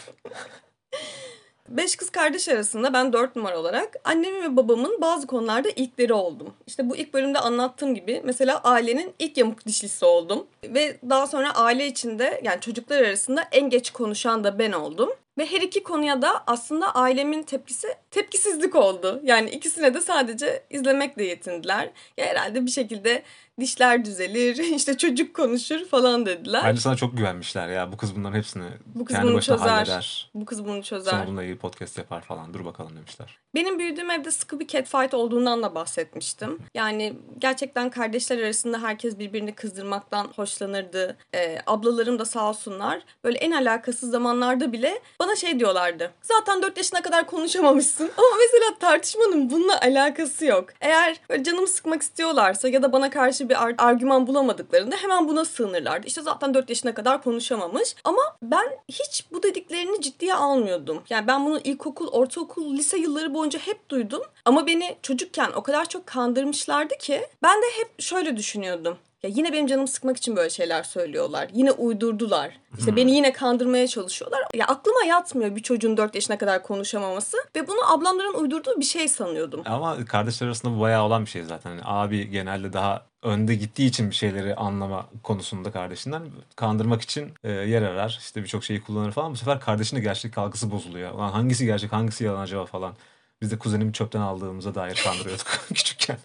Beş 1.69 1.95
kız 1.95 2.09
kardeş 2.09 2.49
arasında 2.49 2.93
ben 2.93 3.13
dört 3.13 3.35
numara 3.35 3.59
olarak 3.59 3.95
annemin 4.03 4.43
ve 4.43 4.55
babamın 4.57 5.01
bazı 5.01 5.27
konularda 5.27 5.69
ilkleri 5.69 6.13
oldum. 6.13 6.53
İşte 6.67 6.89
bu 6.89 6.97
ilk 6.97 7.13
bölümde 7.13 7.39
anlattığım 7.39 7.95
gibi 7.95 8.21
mesela 8.25 8.61
ailenin 8.63 9.13
ilk 9.19 9.37
yamuk 9.37 9.65
dişlisi 9.65 10.05
oldum. 10.05 10.47
Ve 10.63 10.97
daha 11.09 11.27
sonra 11.27 11.55
aile 11.55 11.87
içinde 11.87 12.41
yani 12.43 12.61
çocuklar 12.61 13.01
arasında 13.01 13.47
en 13.51 13.69
geç 13.69 13.91
konuşan 13.91 14.43
da 14.43 14.59
ben 14.59 14.71
oldum. 14.71 15.09
Ve 15.37 15.45
her 15.45 15.61
iki 15.61 15.83
konuya 15.83 16.21
da 16.21 16.43
aslında 16.47 16.95
ailemin 16.95 17.43
tepkisi 17.43 17.87
tepkisizlik 18.11 18.75
oldu. 18.75 19.21
Yani 19.23 19.49
ikisine 19.49 19.93
de 19.93 20.01
sadece 20.01 20.63
izlemekle 20.69 21.25
yetindiler. 21.25 21.89
Ya 22.17 22.25
herhalde 22.25 22.65
bir 22.65 22.71
şekilde 22.71 23.23
dişler 23.59 24.05
düzelir, 24.05 24.55
işte 24.75 24.97
çocuk 24.97 25.35
konuşur 25.35 25.85
falan 25.85 26.25
dediler. 26.25 26.61
Bence 26.65 26.81
sana 26.81 26.95
çok 26.95 27.17
güvenmişler 27.17 27.67
ya. 27.69 27.91
Bu 27.91 27.97
kız 27.97 28.15
bunların 28.15 28.37
hepsini 28.37 28.63
Bu 28.85 29.05
kız 29.05 29.15
kendi 29.15 29.27
bunu 29.27 29.37
başına 29.37 29.57
çözer. 29.57 29.69
halleder. 29.69 30.29
Bu 30.33 30.45
kız 30.45 30.65
bunu 30.65 30.83
çözer. 30.83 31.11
Sonra 31.11 31.27
bununla 31.27 31.43
ilgili 31.43 31.57
podcast 31.57 31.97
yapar 31.97 32.21
falan. 32.21 32.53
Dur 32.53 32.65
bakalım 32.65 32.95
demişler. 32.97 33.37
Benim 33.55 33.79
büyüdüğüm 33.79 34.11
evde 34.11 34.31
sıkı 34.31 34.59
bir 34.59 34.67
catfight 34.67 35.13
olduğundan 35.13 35.63
da 35.63 35.75
bahsetmiştim. 35.75 36.59
Yani 36.73 37.13
gerçekten 37.37 37.89
kardeşler 37.89 38.37
arasında 38.37 38.81
herkes 38.81 39.19
birbirini 39.19 39.55
kızdırmaktan 39.55 40.27
hoşlanırdı. 40.35 41.17
Ee, 41.35 41.57
ablalarım 41.67 42.19
da 42.19 42.25
sağ 42.25 42.49
olsunlar. 42.49 43.01
Böyle 43.23 43.37
en 43.37 43.51
alakasız 43.51 44.11
zamanlarda 44.11 44.71
bile 44.73 45.01
bana 45.19 45.35
şey 45.35 45.59
diyorlardı. 45.59 46.11
Zaten 46.21 46.61
4 46.61 46.77
yaşına 46.77 47.01
kadar 47.01 47.27
konuşamamışsın. 47.27 48.11
Ama 48.17 48.27
mesela 48.39 48.79
tartışmanın 48.79 49.49
bununla 49.49 49.81
alakası 49.81 50.45
yok. 50.45 50.69
Eğer 50.81 51.17
böyle 51.29 51.43
canımı 51.43 51.67
sıkmak 51.67 52.01
istiyorlarsa 52.01 52.69
ya 52.69 52.81
da 52.83 52.91
bana 52.93 53.09
karşı 53.09 53.46
bir 53.49 53.63
ar- 53.63 53.75
argüman 53.77 54.27
bulamadıklarında 54.27 54.95
hemen 54.95 55.27
buna 55.27 55.45
sığınırlardı. 55.45 56.07
İşte 56.07 56.21
zaten 56.21 56.53
4 56.53 56.69
yaşına 56.69 56.93
kadar 56.93 57.23
konuşamamış. 57.23 57.95
Ama 58.03 58.21
ben 58.41 58.65
hiç 58.89 59.25
bu 59.31 59.43
dediklerini 59.43 60.01
ciddiye 60.01 60.33
almıyordum. 60.33 61.03
Yani 61.09 61.27
ben 61.27 61.45
bunu 61.45 61.59
ilkokul, 61.63 62.07
ortaokul, 62.07 62.73
lise 62.73 62.97
yılları 62.97 63.33
boyunca 63.33 63.59
hep 63.59 63.89
duydum. 63.89 64.21
Ama 64.45 64.67
beni 64.67 64.95
çocukken 65.01 65.51
o 65.55 65.63
kadar 65.63 65.89
çok 65.89 66.07
kandırmışlardı 66.07 66.97
ki 66.97 67.21
ben 67.43 67.61
de 67.61 67.65
hep 67.79 68.01
şöyle 68.01 68.37
düşünüyordum. 68.37 68.97
Ya 69.23 69.29
yine 69.33 69.53
benim 69.53 69.67
canımı 69.67 69.87
sıkmak 69.87 70.17
için 70.17 70.35
böyle 70.35 70.49
şeyler 70.49 70.83
söylüyorlar. 70.83 71.47
Yine 71.53 71.71
uydurdular. 71.71 72.59
İşte 72.79 72.95
beni 72.95 73.11
yine 73.15 73.33
kandırmaya 73.33 73.87
çalışıyorlar. 73.87 74.41
Ya 74.53 74.65
aklıma 74.67 75.03
yatmıyor 75.07 75.55
bir 75.55 75.63
çocuğun 75.63 75.97
4 75.97 76.15
yaşına 76.15 76.37
kadar 76.37 76.63
konuşamaması. 76.63 77.37
Ve 77.55 77.67
bunu 77.67 77.91
ablamların 77.93 78.33
uydurduğu 78.33 78.79
bir 78.79 78.85
şey 78.85 79.07
sanıyordum. 79.07 79.61
Ama 79.65 80.05
kardeşler 80.05 80.47
arasında 80.47 80.75
bu 80.77 80.81
bayağı 80.81 81.03
olan 81.03 81.25
bir 81.25 81.29
şey 81.29 81.43
zaten. 81.43 81.69
Yani 81.69 81.81
abi 81.85 82.29
genelde 82.29 82.73
daha 82.73 83.05
önde 83.27 83.55
gittiği 83.55 83.87
için 83.87 84.09
bir 84.09 84.15
şeyleri 84.15 84.55
anlama 84.55 85.05
konusunda 85.23 85.71
kardeşinden 85.71 86.23
kandırmak 86.55 87.01
için 87.01 87.33
e, 87.43 87.51
yer 87.51 87.81
arar. 87.81 88.17
İşte 88.21 88.43
birçok 88.43 88.63
şeyi 88.63 88.81
kullanır 88.81 89.11
falan. 89.11 89.31
Bu 89.31 89.35
sefer 89.35 89.59
kardeşinin 89.59 90.01
gerçek 90.01 90.37
algısı 90.37 90.71
bozuluyor. 90.71 91.13
Ulan 91.13 91.29
hangisi 91.31 91.65
gerçek 91.65 91.91
hangisi 91.91 92.23
yalan 92.23 92.41
acaba 92.41 92.65
falan. 92.65 92.93
Biz 93.41 93.51
de 93.51 93.57
kuzenimi 93.57 93.93
çöpten 93.93 94.21
aldığımıza 94.21 94.75
dair 94.75 94.95
kandırıyorduk 95.03 95.47
küçükken. 95.73 96.17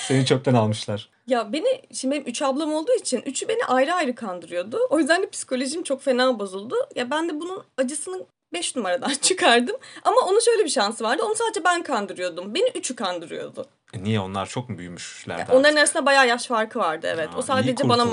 Seni 0.00 0.26
çöpten 0.26 0.54
almışlar. 0.54 1.08
Ya 1.26 1.52
beni 1.52 1.82
şimdi 1.94 2.14
benim 2.14 2.26
üç 2.26 2.42
ablam 2.42 2.74
olduğu 2.74 2.94
için 3.00 3.22
üçü 3.26 3.48
beni 3.48 3.64
ayrı 3.64 3.94
ayrı 3.94 4.14
kandırıyordu. 4.14 4.78
O 4.90 4.98
yüzden 4.98 5.22
de 5.22 5.30
psikolojim 5.30 5.82
çok 5.82 6.02
fena 6.02 6.38
bozuldu. 6.38 6.74
Ya 6.94 7.10
ben 7.10 7.28
de 7.28 7.40
bunun 7.40 7.62
acısını 7.76 8.26
5 8.52 8.76
numaradan 8.76 9.12
çıkardım. 9.22 9.76
Ama 10.04 10.20
onun 10.20 10.40
şöyle 10.40 10.64
bir 10.64 10.70
şansı 10.70 11.04
vardı. 11.04 11.22
Onu 11.24 11.34
sadece 11.34 11.64
ben 11.64 11.82
kandırıyordum. 11.82 12.54
Beni 12.54 12.70
üçü 12.74 12.96
kandırıyordu. 12.96 13.66
E 13.92 14.04
niye 14.04 14.20
onlar 14.20 14.46
çok 14.46 14.68
mu 14.68 14.78
büyümüşler? 14.78 15.38
Ya 15.38 15.46
onların 15.50 15.76
arasında 15.76 16.06
bayağı 16.06 16.28
yaş 16.28 16.46
farkı 16.46 16.78
vardı 16.78 17.06
evet. 17.14 17.28
o 17.36 17.42
sadece 17.42 17.88
bana 17.88 18.06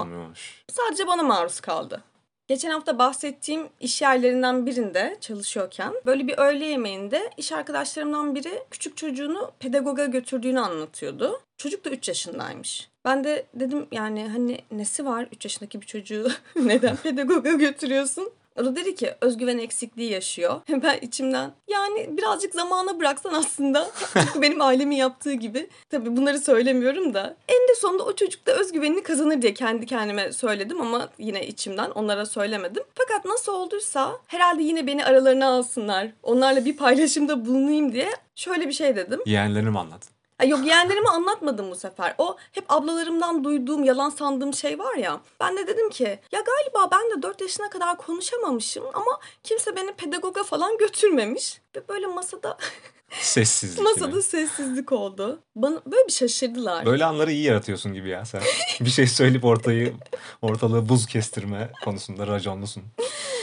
sadece 0.72 1.08
bana 1.08 1.24
maruz 1.24 1.60
kaldı. 1.60 2.04
Geçen 2.50 2.72
hafta 2.72 3.00
bahsettiğim 3.00 3.70
iş 3.80 4.02
yerlerinden 4.02 4.66
birinde 4.66 5.18
çalışıyorken 5.22 5.94
böyle 6.06 6.28
bir 6.28 6.38
öğle 6.38 6.66
yemeğinde 6.66 7.30
iş 7.38 7.52
arkadaşlarımdan 7.52 8.36
biri 8.36 8.64
küçük 8.72 8.98
çocuğunu 8.98 9.52
pedagoga 9.60 10.06
götürdüğünü 10.06 10.60
anlatıyordu. 10.60 11.42
Çocuk 11.58 11.86
da 11.86 11.90
3 11.90 12.08
yaşındaymış. 12.08 12.90
Ben 13.06 13.24
de 13.24 13.46
dedim 13.54 13.88
yani 13.92 14.30
hani 14.30 14.62
nesi 14.72 15.06
var 15.06 15.28
3 15.32 15.46
yaşındaki 15.46 15.82
bir 15.82 15.86
çocuğu 15.86 16.28
neden 16.56 16.96
pedagoga 17.04 17.52
götürüyorsun? 17.52 18.32
O 18.60 18.66
da 18.66 18.76
dedi 18.76 18.96
ki 18.96 19.14
özgüven 19.22 19.58
eksikliği 19.58 20.12
yaşıyor. 20.12 20.62
Ben 20.84 20.98
içimden 21.02 21.52
yani 21.68 22.18
birazcık 22.18 22.54
zamana 22.54 23.00
bıraksan 23.00 23.34
aslında 23.34 23.88
benim 24.42 24.62
ailemin 24.62 24.96
yaptığı 24.96 25.34
gibi. 25.34 25.70
Tabii 25.90 26.18
bunları 26.18 26.40
söylemiyorum 26.40 27.14
da. 27.14 27.36
En 27.48 27.68
de 27.68 27.76
sonunda 27.76 28.04
o 28.04 28.16
çocuk 28.16 28.46
da 28.48 28.54
özgüvenini 28.54 29.04
kazanır 29.04 29.42
diye 29.42 29.54
kendi 29.54 29.86
kendime 29.86 30.34
söyledim 30.34 30.82
ama 30.82 31.10
yine 31.18 31.48
içimden 31.48 31.90
onlara 31.90 32.26
söylemedim. 32.26 32.84
Fakat 32.96 33.26
nasıl 33.26 33.54
olduysa 33.54 34.20
herhalde 34.28 34.64
yine 34.64 34.88
beni 34.88 35.06
aralarına 35.06 35.48
alsınlar. 35.48 36.08
Onlarla 36.24 36.66
bir 36.66 36.78
paylaşımda 36.78 37.46
bulunayım 37.46 37.94
diye 37.94 38.10
şöyle 38.36 38.68
bir 38.68 38.74
şey 38.74 38.96
dedim. 38.96 39.20
Yeğenlerini 39.26 39.70
mi 39.70 39.80
anladın? 39.80 40.10
Yok 40.48 40.66
yeğenlerime 40.66 41.10
anlatmadım 41.10 41.72
bu 41.72 41.76
sefer. 41.76 42.16
O 42.18 42.38
hep 42.52 42.66
ablalarımdan 42.70 43.44
duyduğum, 43.44 43.84
yalan 43.84 44.10
sandığım 44.10 44.54
şey 44.54 44.80
var 44.80 44.96
ya. 44.96 45.22
Ben 45.40 45.58
de 45.58 45.68
dedim 45.68 45.90
ki 45.90 46.20
ya 46.32 46.40
galiba 46.42 46.92
ben 46.92 47.18
de 47.18 47.22
4 47.22 47.42
yaşına 47.42 47.70
kadar 47.70 47.98
konuşamamışım 47.98 48.84
ama 48.94 49.20
kimse 49.44 49.76
beni 49.76 49.92
pedagoga 49.92 50.44
falan 50.44 50.78
götürmemiş. 50.78 51.62
Ve 51.76 51.82
böyle 51.90 52.08
masada 52.08 52.58
Sessizlik 53.22 53.84
masada 53.84 54.10
yine. 54.10 54.22
sessizlik 54.22 54.92
oldu. 54.92 55.40
Bana 55.56 55.82
böyle 55.86 56.08
bir 56.08 56.12
şaşırdılar. 56.14 56.86
Böyle 56.86 57.06
anları 57.06 57.32
iyi 57.32 57.44
yaratıyorsun 57.44 57.94
gibi 57.94 58.10
ya 58.10 58.26
sen. 58.26 58.42
bir 58.82 58.90
şey 58.90 59.08
söyleyip 59.08 59.46
ortayı 59.46 59.94
ortalığı 60.42 60.90
buz 60.90 61.06
kestirme 61.08 61.72
konusunda 61.86 62.28
raconlusun. 62.28 62.84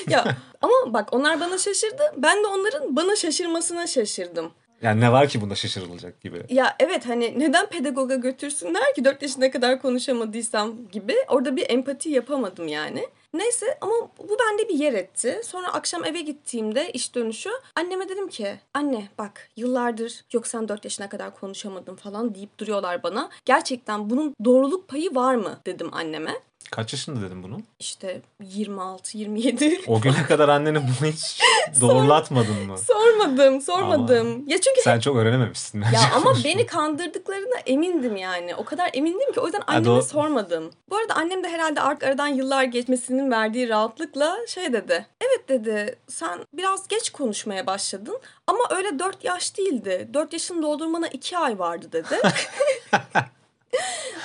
ya 0.09 0.37
ama 0.63 0.75
bak 0.87 1.09
onlar 1.13 1.41
bana 1.41 1.59
şaşırdı. 1.59 2.03
Ben 2.17 2.43
de 2.43 2.47
onların 2.47 2.97
bana 2.97 3.17
şaşırmasına 3.17 3.87
şaşırdım. 3.87 4.53
Yani 4.83 5.01
ne 5.01 5.13
var 5.13 5.29
ki 5.29 5.41
bunda 5.41 5.55
şaşırılacak 5.55 6.21
gibi. 6.21 6.43
Ya 6.49 6.77
evet 6.81 7.07
hani 7.07 7.39
neden 7.39 7.67
pedagoga 7.67 8.15
götürsünler 8.15 8.95
ki 8.95 9.05
4 9.05 9.23
yaşına 9.23 9.51
kadar 9.51 9.83
konuşamadıysam 9.83 10.89
gibi. 10.93 11.15
Orada 11.29 11.57
bir 11.57 11.71
empati 11.71 12.11
yapamadım 12.11 12.69
yani. 12.69 13.07
Neyse 13.35 13.79
ama 13.81 13.95
bu 14.19 14.37
bende 14.41 14.69
bir 14.69 14.75
yer 14.75 14.93
etti. 14.93 15.41
Sonra 15.45 15.73
akşam 15.73 16.05
eve 16.05 16.21
gittiğimde 16.21 16.91
iş 16.93 17.15
dönüşü 17.15 17.51
anneme 17.75 18.09
dedim 18.09 18.29
ki 18.29 18.55
anne 18.75 19.09
bak 19.19 19.49
yıllardır 19.57 20.25
yok 20.33 20.47
sen 20.47 20.69
4 20.69 20.85
yaşına 20.85 21.09
kadar 21.09 21.35
konuşamadın 21.35 21.97
falan 21.97 22.35
deyip 22.35 22.59
duruyorlar 22.59 23.03
bana. 23.03 23.31
Gerçekten 23.45 24.11
bunun 24.11 24.35
doğruluk 24.45 24.89
payı 24.89 25.15
var 25.15 25.35
mı 25.35 25.61
dedim 25.67 25.95
anneme. 25.95 26.33
Kaç 26.71 26.93
yaşında 26.93 27.27
dedim 27.27 27.43
bunu? 27.43 27.61
İşte 27.81 28.21
26-27. 28.43 29.81
O 29.87 30.01
güne 30.01 30.23
kadar 30.29 30.49
annene 30.49 30.79
bunu 30.83 31.11
hiç 31.11 31.41
doğrulatmadın 31.81 32.67
mı? 32.67 32.79
sormadım, 32.79 33.61
sormadım. 33.61 34.27
Ama 34.27 34.45
ya 34.47 34.61
çünkü 34.61 34.81
Sen 34.85 35.01
çok 35.01 35.17
öğrenememişsin 35.17 35.81
ya 35.81 36.01
ama 36.15 36.35
beni 36.45 36.67
kandırdıklarına 36.67 37.59
emindim 37.67 38.17
yani. 38.17 38.55
O 38.55 38.65
kadar 38.65 38.91
emindim 38.93 39.33
ki 39.33 39.41
o 39.41 39.45
yüzden 39.45 39.63
anneme 39.67 39.87
doğru. 39.87 40.03
sormadım. 40.03 40.71
Bu 40.91 40.97
arada 40.97 41.15
annem 41.15 41.45
de 41.45 41.49
herhalde 41.49 41.81
artık 41.81 42.03
aradan 42.03 42.27
yıllar 42.27 42.65
geçmesinin 42.65 43.31
verdiği 43.31 43.69
rahatlıkla 43.69 44.37
şey 44.49 44.73
dedi. 44.73 45.07
Evet 45.21 45.49
dedi 45.49 45.99
sen 46.09 46.39
biraz 46.53 46.89
geç 46.89 47.11
konuşmaya 47.11 47.67
başladın 47.67 48.19
ama 48.47 48.61
öyle 48.71 48.99
4 48.99 49.25
yaş 49.25 49.57
değildi. 49.59 50.09
4 50.15 50.33
yaşını 50.33 50.63
doldurmana 50.63 51.09
2 51.09 51.39
ay 51.39 51.59
vardı 51.59 51.89
dedi. 51.93 52.21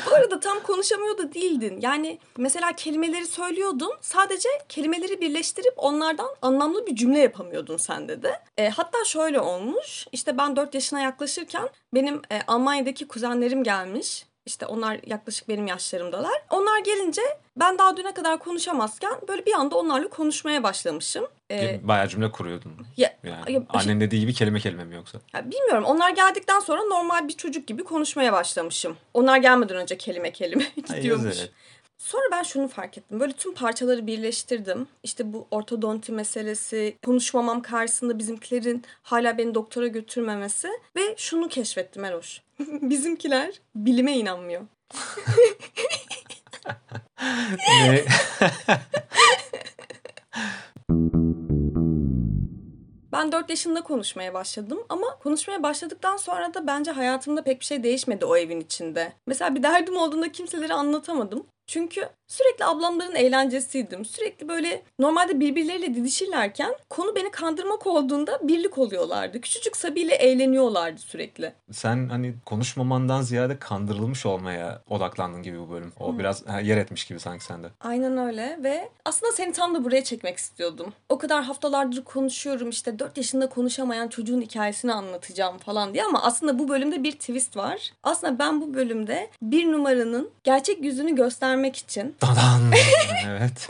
Bu 0.05 0.15
arada 0.15 0.39
tam 0.39 0.59
konuşamıyor 0.59 1.17
da 1.17 1.33
değildin. 1.33 1.79
Yani 1.81 2.19
mesela 2.37 2.75
kelimeleri 2.75 3.25
söylüyordun. 3.25 3.93
Sadece 4.01 4.49
kelimeleri 4.69 5.21
birleştirip 5.21 5.73
onlardan 5.77 6.29
anlamlı 6.41 6.87
bir 6.87 6.95
cümle 6.95 7.19
yapamıyordun 7.19 7.77
sen 7.77 8.07
dedi. 8.07 8.31
E, 8.57 8.69
hatta 8.69 9.05
şöyle 9.05 9.39
olmuş. 9.39 10.07
İşte 10.11 10.37
ben 10.37 10.55
4 10.55 10.73
yaşına 10.73 10.99
yaklaşırken 10.99 11.69
benim 11.93 12.21
e, 12.31 12.41
Almanya'daki 12.47 13.07
kuzenlerim 13.07 13.63
gelmiş. 13.63 14.25
İşte 14.45 14.65
onlar 14.65 14.99
yaklaşık 15.05 15.49
benim 15.49 15.67
yaşlarımdalar. 15.67 16.31
Onlar 16.49 16.79
gelince 16.79 17.21
ben 17.55 17.77
daha 17.77 17.97
düne 17.97 18.13
kadar 18.13 18.39
konuşamazken 18.39 19.11
böyle 19.27 19.45
bir 19.45 19.53
anda 19.53 19.75
onlarla 19.75 20.07
konuşmaya 20.09 20.63
başlamışım. 20.63 21.27
E, 21.51 21.87
Bayağı 21.87 22.07
cümle 22.07 22.31
kuruyordun. 22.31 22.71
ya, 22.97 23.17
Yani 23.23 23.51
ya- 23.53 23.63
annen 23.69 24.01
dediği 24.01 24.19
gibi 24.19 24.33
kelime 24.33 24.59
kelime 24.59 24.83
mi 24.83 24.95
yoksa? 24.95 25.19
ya 25.33 25.51
bilmiyorum. 25.51 25.83
Onlar 25.83 26.09
geldikten 26.09 26.59
sonra 26.59 26.83
normal 26.83 27.27
bir 27.27 27.33
çocuk 27.33 27.67
gibi 27.67 27.83
konuşmaya 27.83 28.33
başlamışım. 28.33 28.97
Onlar 29.13 29.37
gelmeden 29.37 29.77
önce 29.77 29.97
kelime 29.97 30.31
kelime 30.31 30.63
gidiyormuş. 30.75 31.29
güzel. 31.29 31.49
Sonra 32.01 32.23
ben 32.31 32.43
şunu 32.43 32.67
fark 32.67 32.97
ettim. 32.97 33.19
Böyle 33.19 33.33
tüm 33.33 33.53
parçaları 33.53 34.07
birleştirdim. 34.07 34.87
İşte 35.03 35.33
bu 35.33 35.47
ortodonti 35.51 36.11
meselesi, 36.11 36.97
konuşmamam 37.05 37.61
karşısında 37.61 38.19
bizimkilerin 38.19 38.83
hala 39.03 39.37
beni 39.37 39.55
doktora 39.55 39.87
götürmemesi 39.87 40.69
ve 40.95 41.15
şunu 41.17 41.47
keşfettim 41.47 42.05
Eroş. 42.05 42.41
Bizimkiler 42.59 43.61
bilime 43.75 44.17
inanmıyor. 44.17 44.61
Ne? 47.69 48.03
Ben 53.11 53.31
4 53.31 53.49
yaşında 53.49 53.81
konuşmaya 53.81 54.33
başladım 54.33 54.79
ama 54.89 55.19
konuşmaya 55.19 55.63
başladıktan 55.63 56.17
sonra 56.17 56.53
da 56.53 56.67
bence 56.67 56.91
hayatımda 56.91 57.43
pek 57.43 57.59
bir 57.59 57.65
şey 57.65 57.83
değişmedi 57.83 58.25
o 58.25 58.37
evin 58.37 58.59
içinde. 58.59 59.13
Mesela 59.27 59.55
bir 59.55 59.63
derdim 59.63 59.97
olduğunda 59.97 60.31
kimselere 60.31 60.73
anlatamadım. 60.73 61.45
Çünkü 61.71 62.09
sürekli 62.31 62.65
ablamların 62.65 63.15
eğlencesiydim. 63.15 64.05
Sürekli 64.05 64.47
böyle 64.47 64.81
normalde 64.99 65.39
birbirleriyle 65.39 65.95
didişirlerken 65.95 66.75
konu 66.89 67.15
beni 67.15 67.31
kandırmak 67.31 67.87
olduğunda 67.87 68.39
birlik 68.43 68.77
oluyorlardı. 68.77 69.41
Küçücük 69.41 69.77
Sabi 69.77 70.01
ile 70.01 70.15
eğleniyorlardı 70.15 71.01
sürekli. 71.01 71.53
Sen 71.71 72.09
hani 72.09 72.33
konuşmamandan 72.45 73.21
ziyade 73.21 73.59
kandırılmış 73.59 74.25
olmaya 74.25 74.81
odaklandın 74.89 75.43
gibi 75.43 75.59
bu 75.59 75.71
bölüm. 75.71 75.93
O 75.99 76.19
biraz 76.19 76.47
ha, 76.47 76.59
yer 76.59 76.77
etmiş 76.77 77.05
gibi 77.05 77.19
sanki 77.19 77.43
sende. 77.43 77.67
Aynen 77.81 78.17
öyle 78.17 78.59
ve 78.63 78.89
aslında 79.05 79.31
seni 79.31 79.53
tam 79.53 79.75
da 79.75 79.83
buraya 79.83 80.03
çekmek 80.03 80.37
istiyordum. 80.37 80.93
O 81.09 81.17
kadar 81.17 81.43
haftalardır 81.43 82.03
konuşuyorum 82.03 82.69
işte 82.69 82.99
4 82.99 83.17
yaşında 83.17 83.49
konuşamayan 83.49 84.07
çocuğun 84.07 84.41
hikayesini 84.41 84.93
anlatacağım 84.93 85.57
falan 85.57 85.93
diye 85.93 86.03
ama 86.03 86.23
aslında 86.23 86.59
bu 86.59 86.69
bölümde 86.69 87.03
bir 87.03 87.11
twist 87.11 87.57
var. 87.57 87.91
Aslında 88.03 88.39
ben 88.39 88.61
bu 88.61 88.73
bölümde 88.73 89.29
bir 89.41 89.71
numaranın 89.71 90.29
gerçek 90.43 90.83
yüzünü 90.83 91.15
göstermek 91.15 91.75
için 91.75 92.15
Dadan. 92.21 92.61
evet. 93.27 93.69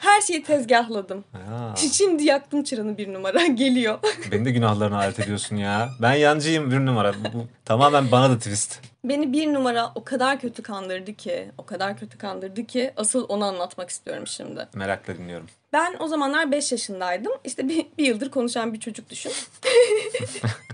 her 0.00 0.20
şeyi 0.20 0.42
tezgahladım. 0.42 1.24
Ya, 1.34 1.74
Şimdi 1.92 2.24
yaktım 2.24 2.62
çıranı 2.64 2.98
bir 2.98 3.14
numara 3.14 3.46
geliyor. 3.46 3.98
beni 4.32 4.44
de 4.44 4.50
günahlarına 4.50 4.98
alet 4.98 5.20
ediyorsun 5.20 5.56
ya. 5.56 5.88
Ben 6.02 6.12
yancıyım 6.12 6.70
bir 6.70 6.76
numara. 6.86 7.12
Bu, 7.14 7.38
bu 7.38 7.46
tamamen 7.64 8.10
bana 8.12 8.30
da 8.30 8.38
twist. 8.38 8.80
Beni 9.04 9.32
bir 9.32 9.54
numara 9.54 9.92
o 9.94 10.04
kadar 10.04 10.40
kötü 10.40 10.62
kandırdı 10.62 11.14
ki, 11.14 11.50
o 11.58 11.66
kadar 11.66 11.98
kötü 11.98 12.18
kandırdı 12.18 12.66
ki 12.66 12.92
asıl 12.96 13.26
onu 13.28 13.44
anlatmak 13.44 13.90
istiyorum 13.90 14.26
şimdi. 14.26 14.68
Merakla 14.74 15.18
dinliyorum. 15.18 15.46
Ben 15.72 15.96
o 16.00 16.08
zamanlar 16.08 16.52
5 16.52 16.72
yaşındaydım. 16.72 17.32
İşte 17.44 17.68
bir, 17.68 17.86
bir 17.98 18.06
yıldır 18.06 18.30
konuşan 18.30 18.72
bir 18.72 18.80
çocuk 18.80 19.10
düşün. 19.10 19.32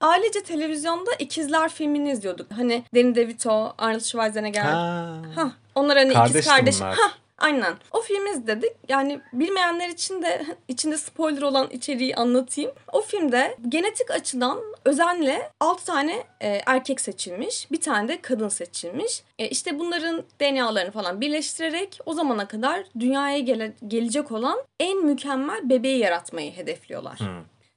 Ailece 0.00 0.42
televizyonda 0.42 1.10
İkizler 1.18 1.68
filmini 1.68 2.10
izliyorduk. 2.10 2.52
Hani 2.52 2.84
Danny 2.94 3.14
DeVito, 3.14 3.74
Arnold 3.78 4.00
Schwarzenegger. 4.00 4.62
Ha. 4.62 5.16
Hah, 5.34 5.50
onlar 5.74 5.98
hani 5.98 6.08
ikiz 6.12 6.18
Kardeşti 6.22 6.48
kardeş. 6.50 6.80
bunlar. 6.80 6.94
Hah, 6.96 7.12
aynen. 7.38 7.74
O 7.92 8.00
filmi 8.00 8.30
izledik. 8.30 8.72
Yani 8.88 9.20
bilmeyenler 9.32 9.88
için 9.88 10.22
de 10.22 10.46
içinde 10.68 10.96
spoiler 10.98 11.42
olan 11.42 11.70
içeriği 11.70 12.16
anlatayım. 12.16 12.70
O 12.92 13.00
filmde 13.00 13.56
genetik 13.68 14.10
açıdan 14.10 14.58
özenle 14.84 15.50
6 15.60 15.84
tane 15.84 16.24
e, 16.40 16.60
erkek 16.66 17.00
seçilmiş. 17.00 17.70
Bir 17.70 17.80
tane 17.80 18.08
de 18.08 18.20
kadın 18.20 18.48
seçilmiş. 18.48 19.22
E, 19.38 19.48
işte 19.48 19.78
bunların 19.78 20.22
DNA'larını 20.40 20.90
falan 20.90 21.20
birleştirerek 21.20 21.98
o 22.06 22.14
zamana 22.14 22.48
kadar 22.48 22.84
dünyaya 23.00 23.38
gele- 23.38 23.72
gelecek 23.88 24.32
olan 24.32 24.58
en 24.80 25.04
mükemmel 25.04 25.70
bebeği 25.70 25.98
yaratmayı 25.98 26.52
hedefliyorlar. 26.56 27.18
Hmm. 27.20 27.28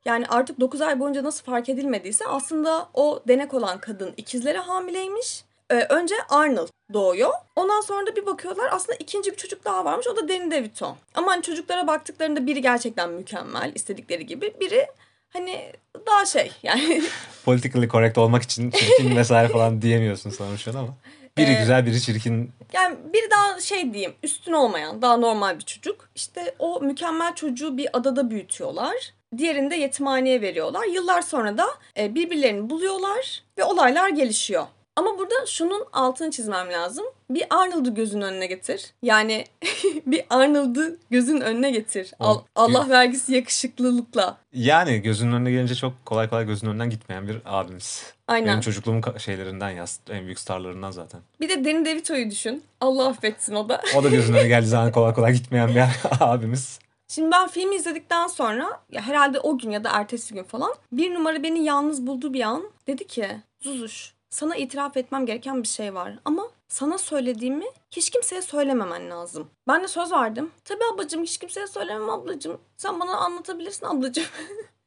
Yani 0.05 0.25
artık 0.29 0.59
9 0.59 0.81
ay 0.81 0.99
boyunca 0.99 1.23
nasıl 1.23 1.43
fark 1.45 1.69
edilmediyse 1.69 2.25
aslında 2.27 2.89
o 2.93 3.19
denek 3.27 3.53
olan 3.53 3.79
kadın 3.79 4.13
ikizlere 4.17 4.57
hamileymiş. 4.57 5.43
Ee, 5.71 5.75
önce 5.75 6.15
Arnold 6.29 6.67
doğuyor. 6.93 7.31
Ondan 7.55 7.81
sonra 7.81 8.07
da 8.07 8.15
bir 8.15 8.25
bakıyorlar 8.25 8.69
aslında 8.71 8.97
ikinci 8.99 9.31
bir 9.31 9.37
çocuk 9.37 9.65
daha 9.65 9.85
varmış. 9.85 10.07
O 10.07 10.15
da 10.15 10.29
Danny 10.29 10.51
DeVito. 10.51 10.97
Ama 11.15 11.31
hani 11.31 11.41
çocuklara 11.41 11.87
baktıklarında 11.87 12.47
biri 12.47 12.61
gerçekten 12.61 13.09
mükemmel 13.09 13.71
istedikleri 13.75 14.25
gibi. 14.25 14.53
Biri 14.59 14.87
hani 15.33 15.71
daha 16.05 16.25
şey 16.25 16.51
yani 16.63 17.03
Politically 17.45 17.89
correct 17.89 18.17
olmak 18.17 18.43
için 18.43 18.71
çirkin 18.71 19.15
vesaire 19.15 19.47
falan 19.47 19.81
diyemiyorsun 19.81 20.29
sanırım 20.29 20.77
ama. 20.79 20.95
Biri 21.37 21.51
Ee, 21.51 21.59
güzel 21.59 21.85
biri 21.85 22.01
çirkin. 22.01 22.51
yani 22.73 22.97
biri 23.13 23.31
daha 23.31 23.59
şey 23.61 23.93
diyeyim 23.93 24.13
üstün 24.23 24.53
olmayan 24.53 25.01
daha 25.01 25.17
normal 25.17 25.59
bir 25.59 25.63
çocuk. 25.63 26.09
İşte 26.15 26.55
o 26.59 26.81
mükemmel 26.81 27.35
çocuğu 27.35 27.77
bir 27.77 27.97
adada 27.97 28.29
büyütüyorlar. 28.31 28.95
Diğerini 29.37 29.71
de 29.71 29.75
yetimhaneye 29.75 30.41
veriyorlar. 30.41 30.83
Yıllar 30.85 31.21
sonra 31.21 31.57
da 31.57 31.65
e, 31.97 32.15
birbirlerini 32.15 32.69
buluyorlar 32.69 33.43
ve 33.57 33.63
olaylar 33.63 34.09
gelişiyor. 34.09 34.65
Ama 34.95 35.17
burada 35.19 35.45
şunun 35.45 35.85
altını 35.93 36.31
çizmem 36.31 36.71
lazım. 36.71 37.05
Bir 37.29 37.45
Arnold'u 37.49 37.95
gözün 37.95 38.21
önüne 38.21 38.45
getir. 38.47 38.93
Yani 39.03 39.45
bir 40.05 40.25
Arnold'u 40.29 40.97
gözün 41.09 41.41
önüne 41.41 41.71
getir. 41.71 42.11
Al- 42.19 42.41
Allah 42.55 42.89
vergisi 42.89 43.33
yakışıklılıkla. 43.33 44.37
Yani 44.53 45.01
gözünün 45.01 45.33
önüne 45.33 45.51
gelince 45.51 45.75
çok 45.75 46.05
kolay 46.05 46.29
kolay 46.29 46.45
gözünün 46.45 46.71
önünden 46.71 46.89
gitmeyen 46.89 47.27
bir 47.27 47.37
abimiz. 47.45 48.13
Aynen. 48.27 48.47
Benim 48.47 48.61
çocukluğumun 48.61 49.17
şeylerinden 49.17 49.69
ya. 49.69 49.85
En 50.09 50.25
büyük 50.25 50.39
starlarından 50.39 50.91
zaten. 50.91 51.21
Bir 51.41 51.49
de 51.49 51.65
Danny 51.65 51.85
DeVito'yu 51.85 52.31
düşün. 52.31 52.63
Allah 52.81 53.07
affetsin 53.07 53.55
o 53.55 53.69
da. 53.69 53.81
O 53.97 54.03
da 54.03 54.09
gözünün 54.09 54.37
önüne 54.37 54.47
geldiği 54.47 54.67
zaman 54.67 54.91
kolay 54.91 55.13
kolay 55.13 55.33
gitmeyen 55.33 55.69
bir 55.75 55.83
abimiz. 56.19 56.79
Şimdi 57.07 57.31
ben 57.31 57.47
filmi 57.47 57.75
izledikten 57.75 58.27
sonra 58.27 58.81
ya 58.91 59.01
herhalde 59.01 59.39
o 59.39 59.57
gün 59.57 59.71
ya 59.71 59.83
da 59.83 59.89
ertesi 59.93 60.33
gün 60.33 60.43
falan 60.43 60.73
bir 60.91 61.13
numara 61.13 61.43
beni 61.43 61.63
yalnız 61.63 62.07
bulduğu 62.07 62.33
bir 62.33 62.41
an 62.41 62.63
dedi 62.87 63.07
ki 63.07 63.27
Zuzuş 63.61 64.14
sana 64.35 64.55
itiraf 64.55 64.97
etmem 64.97 65.25
gereken 65.25 65.63
bir 65.63 65.67
şey 65.67 65.95
var 65.95 66.13
ama 66.25 66.47
sana 66.67 66.97
söylediğimi 66.97 67.65
hiç 67.91 68.09
kimseye 68.09 68.41
söylememen 68.41 69.09
lazım. 69.09 69.47
Ben 69.67 69.83
de 69.83 69.87
söz 69.87 70.11
verdim. 70.11 70.51
Tabii 70.65 70.83
ablacığım 70.93 71.23
hiç 71.23 71.37
kimseye 71.37 71.67
söylemem 71.67 72.09
ablacığım. 72.09 72.57
Sen 72.77 72.99
bana 72.99 73.17
anlatabilirsin 73.17 73.85
ablacığım. 73.85 74.25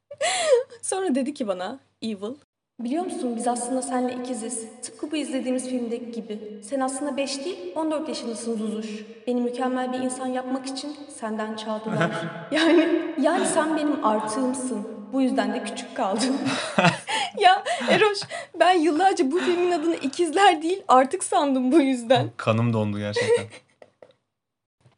sonra 0.81 1.15
dedi 1.15 1.33
ki 1.33 1.47
bana 1.47 1.79
Evil. 2.01 2.35
Biliyor 2.79 3.05
musun 3.05 3.35
biz 3.35 3.47
aslında 3.47 3.81
seninle 3.81 4.15
ikiziz. 4.23 4.67
Tıpkı 4.81 5.11
bu 5.11 5.15
izlediğimiz 5.15 5.69
filmdeki 5.69 6.11
gibi. 6.11 6.61
Sen 6.63 6.79
aslında 6.79 7.17
5 7.17 7.45
değil 7.45 7.73
14 7.75 8.09
yaşındasın 8.09 8.57
Zuzuş. 8.57 9.05
Beni 9.27 9.41
mükemmel 9.41 9.93
bir 9.93 9.99
insan 9.99 10.27
yapmak 10.27 10.65
için 10.65 10.97
senden 11.19 11.55
çaldılar. 11.55 12.11
yani 12.51 13.13
yani 13.21 13.45
sen 13.45 13.77
benim 13.77 14.05
artığımsın. 14.05 14.87
Bu 15.13 15.21
yüzden 15.21 15.53
de 15.53 15.63
küçük 15.63 15.95
kaldım. 15.95 16.37
ya 17.37 17.63
Eroş 17.89 18.19
ben 18.59 18.73
yıllarca 18.73 19.31
bu 19.31 19.39
filmin 19.39 19.71
adını 19.71 19.95
ikizler 19.95 20.61
değil 20.61 20.83
artık 20.87 21.23
sandım 21.23 21.71
bu 21.71 21.81
yüzden. 21.81 22.29
Kanım 22.37 22.73
dondu 22.73 22.99
gerçekten. 22.99 23.45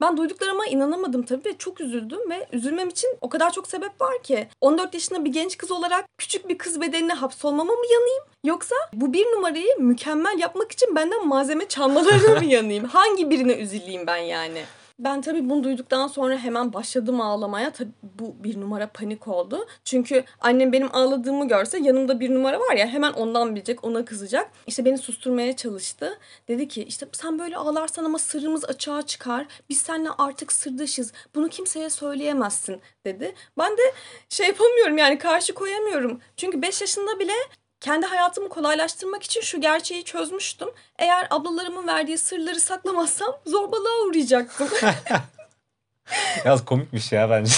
Ben 0.02 0.18
duyduklarıma 0.18 0.66
inanamadım 0.66 1.24
tabii 1.24 1.46
ve 1.46 1.58
çok 1.58 1.82
üzüldüm 1.82 2.30
ve 2.30 2.48
üzülmem 2.52 2.90
için 2.90 3.10
o 3.22 3.30
kadar 3.30 3.52
çok 3.54 3.68
sebep 3.68 4.02
var 4.02 4.24
ki. 4.24 4.48
14 4.62 4.94
yaşında 4.94 5.26
bir 5.26 5.34
genç 5.34 5.58
kız 5.58 5.72
olarak 5.72 6.06
küçük 6.18 6.50
bir 6.50 6.58
kız 6.58 6.82
bedenine 6.82 7.14
hapsolmama 7.14 7.74
mı 7.74 7.86
yanayım? 7.94 8.24
Yoksa 8.46 8.76
bu 8.94 9.14
bir 9.14 9.26
numarayı 9.26 9.78
mükemmel 9.80 10.40
yapmak 10.40 10.72
için 10.72 10.96
benden 10.96 11.28
malzeme 11.28 11.68
çalmalarına 11.68 12.40
mı 12.40 12.46
yanayım? 12.54 12.86
Hangi 12.86 13.30
birine 13.30 13.54
üzüleyim 13.54 14.08
ben 14.08 14.18
yani? 14.18 14.64
Ben 15.04 15.22
tabii 15.22 15.50
bunu 15.50 15.64
duyduktan 15.64 16.08
sonra 16.08 16.38
hemen 16.38 16.74
başladım 16.74 17.22
ağlamaya. 17.22 17.72
Tabii 17.72 17.92
bu 18.04 18.44
bir 18.44 18.62
numara 18.62 18.88
panik 18.88 19.28
oldu. 19.28 19.68
Çünkü 19.84 20.24
annem 20.42 20.72
benim 20.74 20.96
ağladığımı 20.96 21.48
görse 21.48 21.78
yanımda 21.80 22.20
bir 22.20 22.36
numara 22.36 22.60
var 22.60 22.76
ya 22.76 22.88
hemen 22.88 23.14
ondan 23.14 23.56
bilecek, 23.56 23.84
ona 23.84 24.06
kızacak. 24.06 24.52
İşte 24.68 24.86
beni 24.86 24.98
susturmaya 24.98 25.56
çalıştı. 25.56 26.20
Dedi 26.48 26.68
ki 26.68 26.84
işte 26.84 27.08
sen 27.12 27.40
böyle 27.40 27.58
ağlarsan 27.58 28.06
ama 28.06 28.20
sırrımız 28.20 28.66
açığa 28.66 29.02
çıkar. 29.02 29.46
Biz 29.70 29.82
seninle 29.82 30.10
artık 30.18 30.52
sırdaşız. 30.54 31.14
Bunu 31.36 31.50
kimseye 31.50 31.90
söyleyemezsin 31.90 32.82
dedi. 33.06 33.36
Ben 33.58 33.72
de 33.78 33.82
şey 34.30 34.48
yapamıyorum 34.48 34.98
yani 34.98 35.18
karşı 35.18 35.54
koyamıyorum. 35.54 36.22
Çünkü 36.38 36.62
5 36.62 36.82
yaşında 36.82 37.20
bile 37.20 37.34
kendi 37.82 38.06
hayatımı 38.06 38.50
kolaylaştırmak 38.50 39.24
için 39.24 39.42
şu 39.42 39.62
gerçeği 39.62 40.04
çözmüştüm. 40.04 40.70
Eğer 41.00 41.28
ablalarımın 41.30 41.88
verdiği 41.88 42.18
sırları 42.18 42.60
saklamazsam 42.60 43.38
zorbalığa 43.46 44.06
uğrayacaktım. 44.08 44.70
Yalnız 46.46 46.66
komikmiş 46.66 47.12
ya 47.12 47.30
bence. 47.30 47.54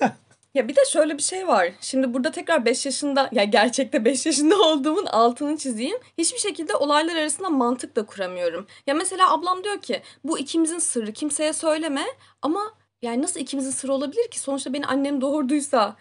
ya 0.54 0.68
bir 0.68 0.76
de 0.76 0.80
şöyle 0.92 1.18
bir 1.18 1.22
şey 1.22 1.48
var. 1.48 1.68
Şimdi 1.80 2.14
burada 2.14 2.30
tekrar 2.30 2.64
5 2.64 2.86
yaşında 2.86 3.28
ya 3.32 3.44
gerçekte 3.44 4.04
5 4.04 4.26
yaşında 4.26 4.56
olduğumun 4.56 5.06
altını 5.06 5.56
çizeyim. 5.56 5.98
Hiçbir 6.18 6.38
şekilde 6.38 6.74
olaylar 6.74 7.16
arasında 7.16 7.50
mantık 7.50 7.96
da 7.96 8.06
kuramıyorum. 8.06 8.66
Ya 8.86 8.94
mesela 8.94 9.32
ablam 9.32 9.64
diyor 9.64 9.80
ki 9.80 10.02
bu 10.24 10.38
ikimizin 10.38 10.78
sırrı 10.78 11.12
kimseye 11.12 11.52
söyleme 11.52 12.04
ama 12.42 12.74
yani 13.02 13.22
nasıl 13.22 13.40
ikimizin 13.40 13.70
sırrı 13.70 13.92
olabilir 13.92 14.28
ki? 14.28 14.40
Sonuçta 14.40 14.72
beni 14.72 14.86
annem 14.86 15.20
doğurduysa. 15.20 15.96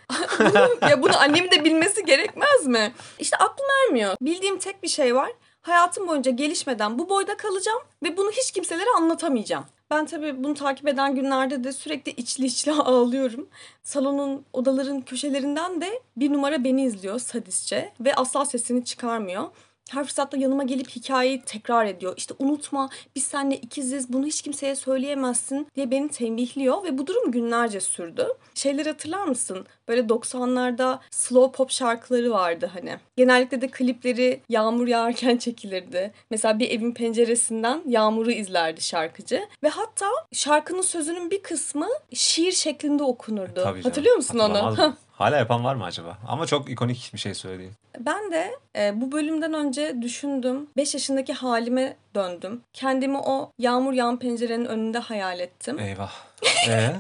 ya 0.89 1.01
bunu 1.01 1.17
annemin 1.19 1.51
de 1.51 1.65
bilmesi 1.65 2.05
gerekmez 2.05 2.67
mi? 2.67 2.93
İşte 3.19 3.37
aklım 3.37 3.67
ermiyor. 3.85 4.15
Bildiğim 4.21 4.59
tek 4.59 4.83
bir 4.83 4.87
şey 4.87 5.15
var. 5.15 5.31
Hayatım 5.61 6.07
boyunca 6.07 6.31
gelişmeden 6.31 6.99
bu 6.99 7.09
boyda 7.09 7.37
kalacağım 7.37 7.81
ve 8.03 8.17
bunu 8.17 8.31
hiç 8.31 8.51
kimselere 8.51 8.89
anlatamayacağım. 8.97 9.65
Ben 9.91 10.05
tabii 10.05 10.43
bunu 10.43 10.53
takip 10.53 10.87
eden 10.87 11.15
günlerde 11.15 11.63
de 11.63 11.73
sürekli 11.73 12.11
içli 12.11 12.45
içli 12.45 12.71
ağlıyorum. 12.81 13.47
Salonun, 13.83 14.45
odaların 14.53 15.01
köşelerinden 15.01 15.81
de 15.81 16.01
bir 16.17 16.33
numara 16.33 16.63
beni 16.63 16.83
izliyor 16.83 17.19
sadistçe 17.19 17.93
ve 17.99 18.15
asla 18.15 18.45
sesini 18.45 18.85
çıkarmıyor 18.85 19.43
her 19.89 20.03
fırsatta 20.03 20.37
yanıma 20.37 20.63
gelip 20.63 20.89
hikayeyi 20.89 21.41
tekrar 21.41 21.85
ediyor. 21.85 22.13
İşte 22.17 22.33
unutma 22.39 22.89
biz 23.15 23.23
seninle 23.23 23.57
ikiziz 23.57 24.13
bunu 24.13 24.25
hiç 24.25 24.41
kimseye 24.41 24.75
söyleyemezsin 24.75 25.67
diye 25.75 25.91
beni 25.91 26.09
tembihliyor 26.09 26.83
ve 26.83 26.97
bu 26.97 27.07
durum 27.07 27.31
günlerce 27.31 27.79
sürdü. 27.81 28.27
Şeyleri 28.53 28.89
hatırlar 28.89 29.25
mısın? 29.25 29.65
Böyle 29.87 30.01
90'larda 30.01 30.99
slow 31.11 31.57
pop 31.57 31.71
şarkıları 31.71 32.31
vardı 32.31 32.71
hani. 32.73 32.97
Genellikle 33.17 33.61
de 33.61 33.67
klipleri 33.67 34.41
yağmur 34.49 34.87
yağarken 34.87 35.37
çekilirdi. 35.45 36.13
Mesela 36.31 36.59
bir 36.59 36.69
evin 36.69 36.91
penceresinden 36.93 37.81
yağmuru 37.85 38.31
izlerdi 38.31 38.81
şarkıcı. 38.81 39.41
Ve 39.63 39.69
hatta 39.69 40.05
şarkının 40.31 40.81
sözünün 40.81 41.31
bir 41.31 41.43
kısmı 41.43 41.87
şiir 42.13 42.51
şeklinde 42.51 43.03
okunurdu. 43.03 43.53
Tabii 43.55 43.63
canım. 43.63 43.81
Hatırlıyor 43.83 44.15
musun 44.15 44.39
onu? 44.39 44.95
Hala 45.19 45.37
yapan 45.37 45.63
var 45.63 45.75
mı 45.75 45.83
acaba? 45.83 46.17
Ama 46.27 46.45
çok 46.45 46.69
ikonik 46.69 47.11
bir 47.13 47.19
şey 47.19 47.33
söyleyeyim. 47.33 47.75
Ben 47.99 48.31
de 48.31 48.51
e, 48.75 49.01
bu 49.01 49.11
bölümden 49.11 49.53
önce 49.53 50.01
düşündüm. 50.01 50.69
5 50.77 50.93
yaşındaki 50.93 51.33
halime 51.33 51.97
döndüm. 52.15 52.61
Kendimi 52.73 53.17
o 53.17 53.51
yağmur 53.57 53.93
yağan 53.93 54.19
pencerenin 54.19 54.65
önünde 54.65 54.99
hayal 54.99 55.39
ettim. 55.39 55.79
Eyvah. 55.79 56.11
Ee? 56.69 56.95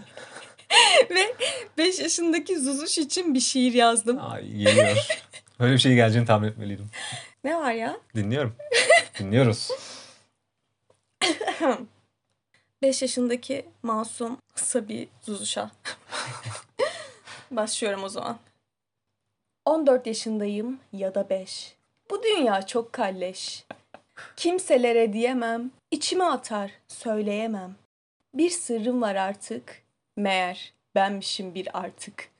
Ve 1.09 1.35
5 1.77 1.99
yaşındaki 1.99 2.59
Zuzuş 2.59 2.97
için 2.97 3.33
bir 3.33 3.39
şiir 3.39 3.73
yazdım. 3.73 4.19
Ay 4.31 4.47
geliyor. 4.47 4.97
Böyle 5.59 5.73
bir 5.73 5.79
şey 5.79 5.95
geleceğini 5.95 6.27
tahmin 6.27 6.47
etmeliydim. 6.47 6.87
Ne 7.43 7.55
var 7.55 7.71
ya? 7.71 7.97
Dinliyorum. 8.15 8.55
Dinliyoruz. 9.19 9.71
5 12.81 13.01
yaşındaki 13.01 13.65
masum 13.83 14.37
Sabi 14.55 15.09
Zuzuş'a. 15.21 15.71
Başlıyorum 17.51 18.03
o 18.03 18.09
zaman. 18.09 18.37
14 19.65 20.07
yaşındayım 20.07 20.79
ya 20.93 21.15
da 21.15 21.29
5. 21.29 21.75
Bu 22.09 22.23
dünya 22.23 22.61
çok 22.61 22.93
kalleş. 22.93 23.65
Kimselere 24.35 25.13
diyemem, 25.13 25.71
içime 25.91 26.23
atar, 26.23 26.71
söyleyemem. 26.87 27.75
Bir 28.33 28.49
sırrım 28.49 29.01
var 29.01 29.15
artık. 29.15 29.81
Meğer 30.17 30.73
benmişim 30.95 31.55
bir 31.55 31.79
artık. 31.79 32.31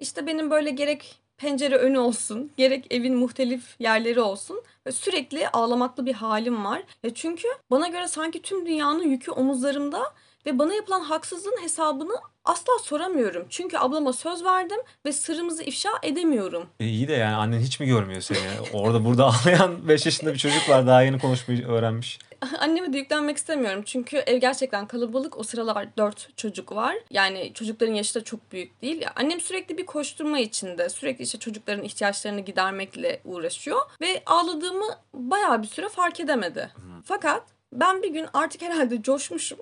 İşte 0.00 0.26
benim 0.26 0.50
böyle 0.50 0.70
gerek 0.70 1.20
pencere 1.38 1.76
önü 1.76 1.98
olsun, 1.98 2.50
gerek 2.56 2.86
evin 2.90 3.16
muhtelif 3.16 3.80
yerleri 3.80 4.20
olsun 4.20 4.62
sürekli 4.90 5.48
ağlamaklı 5.48 6.06
bir 6.06 6.14
halim 6.14 6.64
var. 6.64 6.82
Çünkü 7.14 7.48
bana 7.70 7.88
göre 7.88 8.08
sanki 8.08 8.42
tüm 8.42 8.66
dünyanın 8.66 9.08
yükü 9.10 9.30
omuzlarımda 9.30 10.02
ve 10.46 10.58
bana 10.58 10.74
yapılan 10.74 11.00
haksızlığın 11.00 11.62
hesabını 11.62 12.14
asla 12.44 12.72
soramıyorum. 12.82 13.46
Çünkü 13.50 13.78
ablama 13.78 14.12
söz 14.12 14.44
verdim 14.44 14.78
ve 15.06 15.12
sırrımızı 15.12 15.62
ifşa 15.62 15.90
edemiyorum. 16.02 16.66
E 16.80 16.86
iyi 16.86 17.08
de 17.08 17.12
yani 17.12 17.36
annen 17.36 17.60
hiç 17.60 17.80
mi 17.80 17.86
görmüyor 17.86 18.20
seni? 18.20 18.38
Orada 18.72 19.04
burada 19.04 19.24
ağlayan 19.44 19.88
5 19.88 20.06
yaşında 20.06 20.32
bir 20.32 20.38
çocuk 20.38 20.68
var 20.68 20.86
daha 20.86 21.02
yeni 21.02 21.18
konuşmayı 21.18 21.66
öğrenmiş. 21.66 22.18
Anneme 22.58 22.92
de 22.92 22.98
yüklenmek 22.98 23.36
istemiyorum. 23.36 23.82
Çünkü 23.86 24.16
ev 24.16 24.36
gerçekten 24.36 24.86
kalabalık. 24.86 25.38
O 25.38 25.42
sıralar 25.42 25.96
dört 25.96 26.36
çocuk 26.36 26.72
var. 26.72 26.96
Yani 27.10 27.52
çocukların 27.54 27.94
yaşı 27.94 28.14
da 28.14 28.24
çok 28.24 28.52
büyük 28.52 28.82
değil. 28.82 29.06
Annem 29.16 29.40
sürekli 29.40 29.78
bir 29.78 29.86
koşturma 29.86 30.38
içinde. 30.38 30.88
Sürekli 30.88 31.22
işte 31.22 31.38
çocukların 31.38 31.84
ihtiyaçlarını 31.84 32.40
gidermekle 32.40 33.20
uğraşıyor. 33.24 33.80
Ve 34.00 34.22
ağladığımı 34.26 34.86
bayağı 35.14 35.62
bir 35.62 35.68
süre 35.68 35.88
fark 35.88 36.20
edemedi. 36.20 36.70
Hmm. 36.74 37.02
Fakat 37.04 37.42
ben 37.72 38.02
bir 38.02 38.08
gün 38.08 38.26
artık 38.34 38.62
herhalde 38.62 39.02
coşmuşum. 39.02 39.58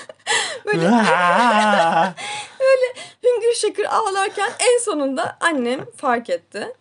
böyle 0.64 0.80
böyle 2.60 2.86
hüngür 3.24 3.54
şakır 3.54 3.84
ağlarken 3.84 4.50
en 4.60 4.78
sonunda 4.78 5.36
annem 5.40 5.84
fark 5.96 6.30
etti. 6.30 6.72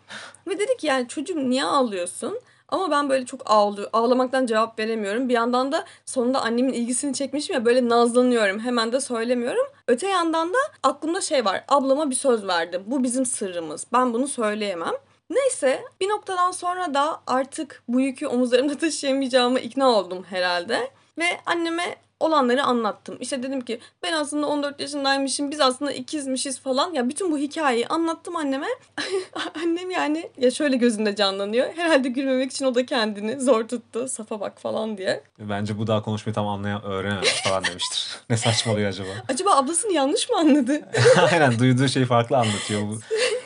Ve 0.48 0.60
dedi 0.60 0.78
ki 0.78 0.88
yani 0.88 1.08
çocuğum 1.08 1.50
niye 1.50 1.64
ağlıyorsun? 1.64 2.40
Ama 2.70 2.92
ben 2.92 3.10
böyle 3.10 3.26
çok 3.26 3.42
ağlı, 3.46 3.90
ağlamaktan 3.94 4.46
cevap 4.46 4.80
veremiyorum. 4.80 5.30
Bir 5.30 5.34
yandan 5.34 5.72
da 5.72 5.86
sonunda 6.06 6.42
annemin 6.42 6.74
ilgisini 6.74 7.14
çekmişim 7.14 7.54
ya 7.56 7.66
böyle 7.66 7.90
nazlanıyorum. 7.90 8.60
Hemen 8.60 8.92
de 8.92 9.02
söylemiyorum. 9.02 9.66
Öte 9.88 10.08
yandan 10.08 10.54
da 10.54 10.58
aklımda 10.84 11.22
şey 11.22 11.46
var. 11.46 11.64
Ablama 11.68 12.10
bir 12.10 12.16
söz 12.16 12.48
verdim. 12.48 12.84
Bu 12.86 13.04
bizim 13.04 13.26
sırrımız. 13.26 13.86
Ben 13.94 14.14
bunu 14.14 14.28
söyleyemem. 14.28 14.94
Neyse 15.30 15.84
bir 16.02 16.10
noktadan 16.10 16.52
sonra 16.52 16.94
da 16.94 17.22
artık 17.28 17.84
bu 17.88 18.02
yükü 18.02 18.28
omuzlarımda 18.28 18.78
taşıyamayacağımı 18.78 19.60
ikna 19.60 19.90
oldum 19.90 20.24
herhalde. 20.30 20.92
Ve 21.18 21.26
anneme 21.46 21.96
olanları 22.24 22.64
anlattım. 22.64 23.18
İşte 23.20 23.44
dedim 23.44 23.62
ki 23.62 23.80
ben 24.04 24.14
aslında 24.14 24.48
14 24.48 24.80
yaşındaymışım 24.80 25.52
biz 25.52 25.62
aslında 25.62 25.92
ikizmişiz 25.92 26.60
falan. 26.60 26.94
Ya 26.94 27.10
bütün 27.10 27.32
bu 27.32 27.38
hikayeyi 27.38 27.88
anlattım 27.88 28.36
anneme. 28.36 28.68
Annem 29.64 29.92
yani 29.92 30.30
ya 30.38 30.52
şöyle 30.52 30.78
gözünde 30.78 31.16
canlanıyor. 31.16 31.68
Herhalde 31.76 32.10
gülmemek 32.10 32.52
için 32.52 32.66
o 32.66 32.76
da 32.76 32.86
kendini 32.86 33.42
zor 33.42 33.68
tuttu. 33.68 34.08
Safa 34.08 34.40
bak 34.40 34.62
falan 34.62 34.98
diye. 34.98 35.24
Bence 35.40 35.78
bu 35.78 35.88
daha 35.88 36.04
konuşmayı 36.04 36.34
tam 36.34 36.48
anlayan 36.48 36.84
öğrenememiş 36.84 37.44
falan 37.44 37.64
demiştir. 37.66 38.08
ne 38.30 38.38
saçmalıyor 38.38 38.90
acaba? 38.90 39.10
Acaba 39.30 39.56
ablasını 39.56 39.94
yanlış 39.94 40.30
mı 40.30 40.38
anladı? 40.38 40.82
Aynen 41.32 41.60
duyduğu 41.60 41.88
şeyi 41.88 42.06
farklı 42.06 42.38
anlatıyor 42.38 42.82
bu. 42.82 43.00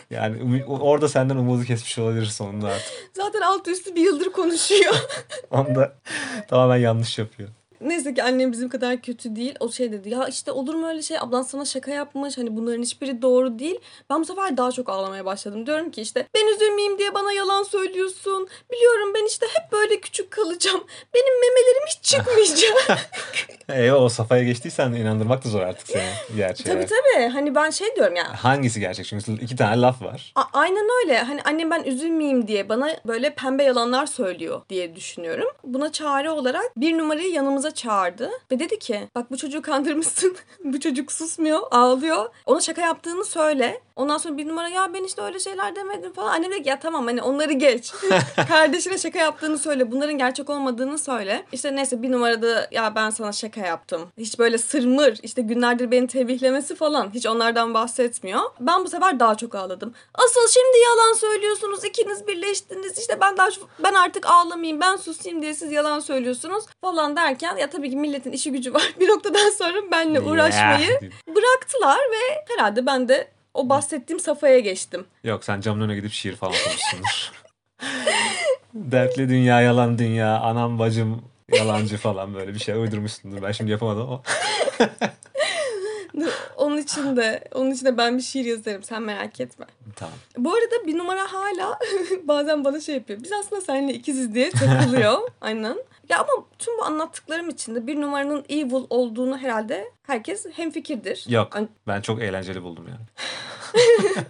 Yani 0.10 0.66
orada 0.68 1.10
senden 1.10 1.36
umudu 1.36 1.63
kesmiş 1.63 2.00
olabilir 2.00 2.26
sonunda 2.26 2.68
artık. 2.68 2.94
Zaten 3.13 3.42
alt 3.42 3.68
üstü 3.68 3.96
bir 3.96 4.02
yıldır 4.02 4.32
konuşuyor. 4.32 4.94
Onda 5.52 5.94
tamamen 6.48 6.78
yanlış 6.78 7.18
yapıyor. 7.18 7.50
Neyse 7.82 8.13
ki 8.13 8.24
annem 8.24 8.52
bizim 8.52 8.70
kadar 8.70 9.02
kötü 9.02 9.36
değil. 9.36 9.56
O 9.60 9.72
şey 9.72 9.92
dedi 9.92 10.10
ya 10.10 10.28
işte 10.28 10.52
olur 10.52 10.76
mu 10.76 10.88
öyle 10.88 11.02
şey 11.02 11.18
ablan 11.20 11.42
sana 11.42 11.66
şaka 11.66 11.92
yapmış 11.92 12.38
hani 12.38 12.56
bunların 12.58 12.82
hiçbiri 12.82 13.22
doğru 13.22 13.60
değil. 13.60 13.80
Ben 14.10 14.22
bu 14.22 14.26
sefer 14.26 14.58
daha 14.58 14.72
çok 14.72 14.90
ağlamaya 14.90 15.26
başladım. 15.26 15.66
Diyorum 15.66 15.92
ki 15.92 16.02
işte 16.02 16.28
ben 16.36 16.48
üzülmeyeyim 16.56 16.98
diye 17.00 17.13
bana 17.13 17.34
yalan 17.34 17.63
söylüyorsun. 17.63 18.48
Biliyorum 18.72 19.13
ben 19.16 19.26
işte 19.26 19.46
hep 19.54 19.72
böyle 19.72 20.00
küçük 20.00 20.32
kalacağım. 20.32 20.84
Benim 21.13 21.34
memelerim 21.42 21.84
hiç 21.88 22.04
çıkmayacak. 22.04 23.00
Eyvah 23.70 24.02
o 24.02 24.10
safhaya 24.10 24.44
geçtiysen 24.44 24.92
inandırmak 24.92 25.46
da 25.46 25.50
zor 25.50 25.62
artık 25.62 25.88
seni 25.88 26.38
gerçeğe. 26.38 26.74
Tabii 26.74 26.86
tabii 26.86 27.28
hani 27.28 27.56
ben 27.56 27.70
şey 27.70 27.96
diyorum 27.96 28.16
ya. 28.16 28.44
Hangisi 28.44 28.80
gerçek 28.80 29.06
çünkü 29.06 29.32
iki 29.44 29.56
tane 29.56 29.82
laf 29.82 30.02
var. 30.02 30.32
A- 30.36 30.44
aynen 30.54 30.88
öyle 31.04 31.20
hani 31.20 31.42
annem 31.42 31.72
ben 31.72 31.84
üzülmeyeyim 31.84 32.48
diye 32.48 32.70
bana 32.70 32.90
böyle 33.06 33.36
pembe 33.36 33.63
yalanlar 33.63 34.06
söylüyor 34.06 34.62
diye 34.70 34.96
düşünüyorum. 34.96 35.48
Buna 35.63 35.92
çare 35.92 36.30
olarak 36.32 36.66
bir 36.78 36.98
numarayı 36.98 37.32
yanımıza 37.32 37.66
yanımıza 37.67 37.71
çağırdı 37.75 38.32
ve 38.51 38.60
dedi 38.60 38.80
ki 38.80 39.10
bak 39.15 39.32
bu 39.32 39.38
çocuğu 39.38 39.62
kandırmışsın. 39.62 40.38
bu 40.63 40.80
çocuk 40.80 41.12
susmuyor, 41.12 41.62
ağlıyor. 41.71 42.30
Ona 42.45 42.62
şaka 42.62 42.82
yaptığını 42.82 43.25
söyle. 43.25 43.82
Ondan 43.97 44.17
sonra 44.17 44.38
bir 44.38 44.47
numara 44.47 44.69
ya 44.69 44.93
ben 44.93 45.03
işte 45.03 45.21
öyle 45.21 45.39
şeyler 45.39 45.75
demedim 45.75 46.13
falan. 46.13 46.34
Annem 46.34 46.51
dedi 46.51 46.63
ki 46.63 46.69
ya 46.69 46.80
tamam 46.80 47.06
hani 47.06 47.21
onları 47.21 47.53
geç. 47.53 47.93
Kardeşine 48.47 48.97
şaka 48.97 49.19
yaptığını 49.19 49.58
söyle. 49.58 49.91
Bunların 49.91 50.17
gerçek 50.17 50.49
olmadığını 50.49 50.97
söyle. 50.97 51.45
İşte 51.51 51.75
neyse 51.75 52.01
bir 52.01 52.12
numarada 52.12 52.67
ya 52.71 52.95
ben 52.95 53.10
sana 53.10 53.32
şaka 53.32 53.62
yaptım. 53.62 54.01
Hiç 54.17 54.39
böyle 54.39 54.58
sırmır 54.58 55.19
işte 55.23 55.41
günlerdir 55.41 55.91
beni 55.91 56.08
tebihlemesi 56.08 56.75
falan. 56.75 57.13
Hiç 57.13 57.25
onlardan 57.25 57.73
bahsetmiyor. 57.73 58.41
Ben 58.60 58.86
bu 58.86 58.89
sefer 58.89 59.19
daha 59.19 59.36
çok 59.36 59.56
ağladım. 59.56 59.93
Asıl 60.13 60.47
şimdi 60.47 60.77
yalan 60.86 61.13
söylüyorsunuz. 61.13 61.84
ikiniz 61.84 62.27
birleştiniz. 62.27 62.97
İşte 62.97 63.17
ben 63.21 63.38
daha 63.38 63.49
ben 63.84 63.93
artık 63.93 64.25
ağlamayayım. 64.25 64.82
Ben 64.82 64.95
susayım 64.95 65.41
diye 65.41 65.53
siz 65.53 65.71
yalan 65.71 65.99
söylüyorsunuz 65.99 66.65
falan 66.82 67.15
derken 67.15 67.57
ya 67.58 67.70
tabii 67.70 67.89
ki 67.89 67.96
milletin 67.96 68.32
işi 68.32 68.52
gücü 68.52 68.74
var. 68.74 68.93
Bir 69.00 69.08
noktadan 69.08 69.50
sonra 69.50 69.91
benle 69.91 70.20
uğraşmayı 70.20 70.88
Yeah. 70.88 71.02
bıraktılar 71.36 71.98
ve 72.00 72.54
herhalde 72.54 72.86
ben 72.86 73.08
de 73.08 73.28
o 73.54 73.70
bahsettiğim 73.70 74.20
safhaya 74.20 74.60
geçtim. 74.60 75.06
Yok 75.24 75.43
sen 75.43 75.62
camın 75.62 75.82
önüne 75.82 75.96
gidip 75.96 76.12
şiir 76.12 76.36
falan 76.36 76.54
okumuşsundur. 76.54 77.32
Dertli 78.74 79.30
dünya 79.30 79.62
yalan 79.62 79.98
dünya 79.98 80.39
anam 80.39 80.80
bacım 80.80 81.22
yalancı 81.54 81.98
falan 81.98 82.36
böyle 82.36 82.54
bir 82.54 82.60
şey 82.60 82.76
uydurmuşsundur. 82.76 83.41
Ben 83.41 83.52
şimdi 83.52 83.72
yapamadım 83.72 84.02
ama. 84.02 84.22
Onun 86.58 86.78
için 86.78 87.15
de 87.15 87.43
onun 87.54 87.72
için 87.72 87.86
de 87.86 87.98
ben 87.98 88.17
bir 88.17 88.24
şiir 88.24 88.46
yazarım 88.46 88.84
sen 88.84 89.02
merak 89.02 89.39
etme. 89.39 89.65
Tamam. 89.96 90.13
Bu 90.38 90.54
arada 90.54 90.88
bir 90.88 90.98
numara 90.98 91.34
hala 91.34 91.80
bazen 92.24 92.65
bana 92.65 92.80
şey 92.80 92.96
yapıyor. 92.96 93.20
Biz 93.24 93.32
aslında 93.32 93.62
seninle 93.62 93.93
ikiziz 93.93 94.34
diye 94.36 94.50
takılıyor. 94.50 95.32
Aynen. 95.41 95.78
Ya 96.10 96.17
ama 96.20 96.46
tüm 96.60 96.78
bu 96.78 96.84
anlattıklarım 96.84 97.50
içinde 97.50 97.88
bir 97.88 98.02
numaranın 98.02 98.46
evil 98.50 98.86
olduğunu 98.89 99.38
herhalde 99.38 99.91
herkes 100.04 100.46
hemfikirdir. 100.54 101.26
Yok 101.30 101.56
An- 101.56 101.70
ben 101.88 102.02
çok 102.02 102.22
eğlenceli 102.22 102.63
buldum 102.63 102.86
yani. 102.88 103.00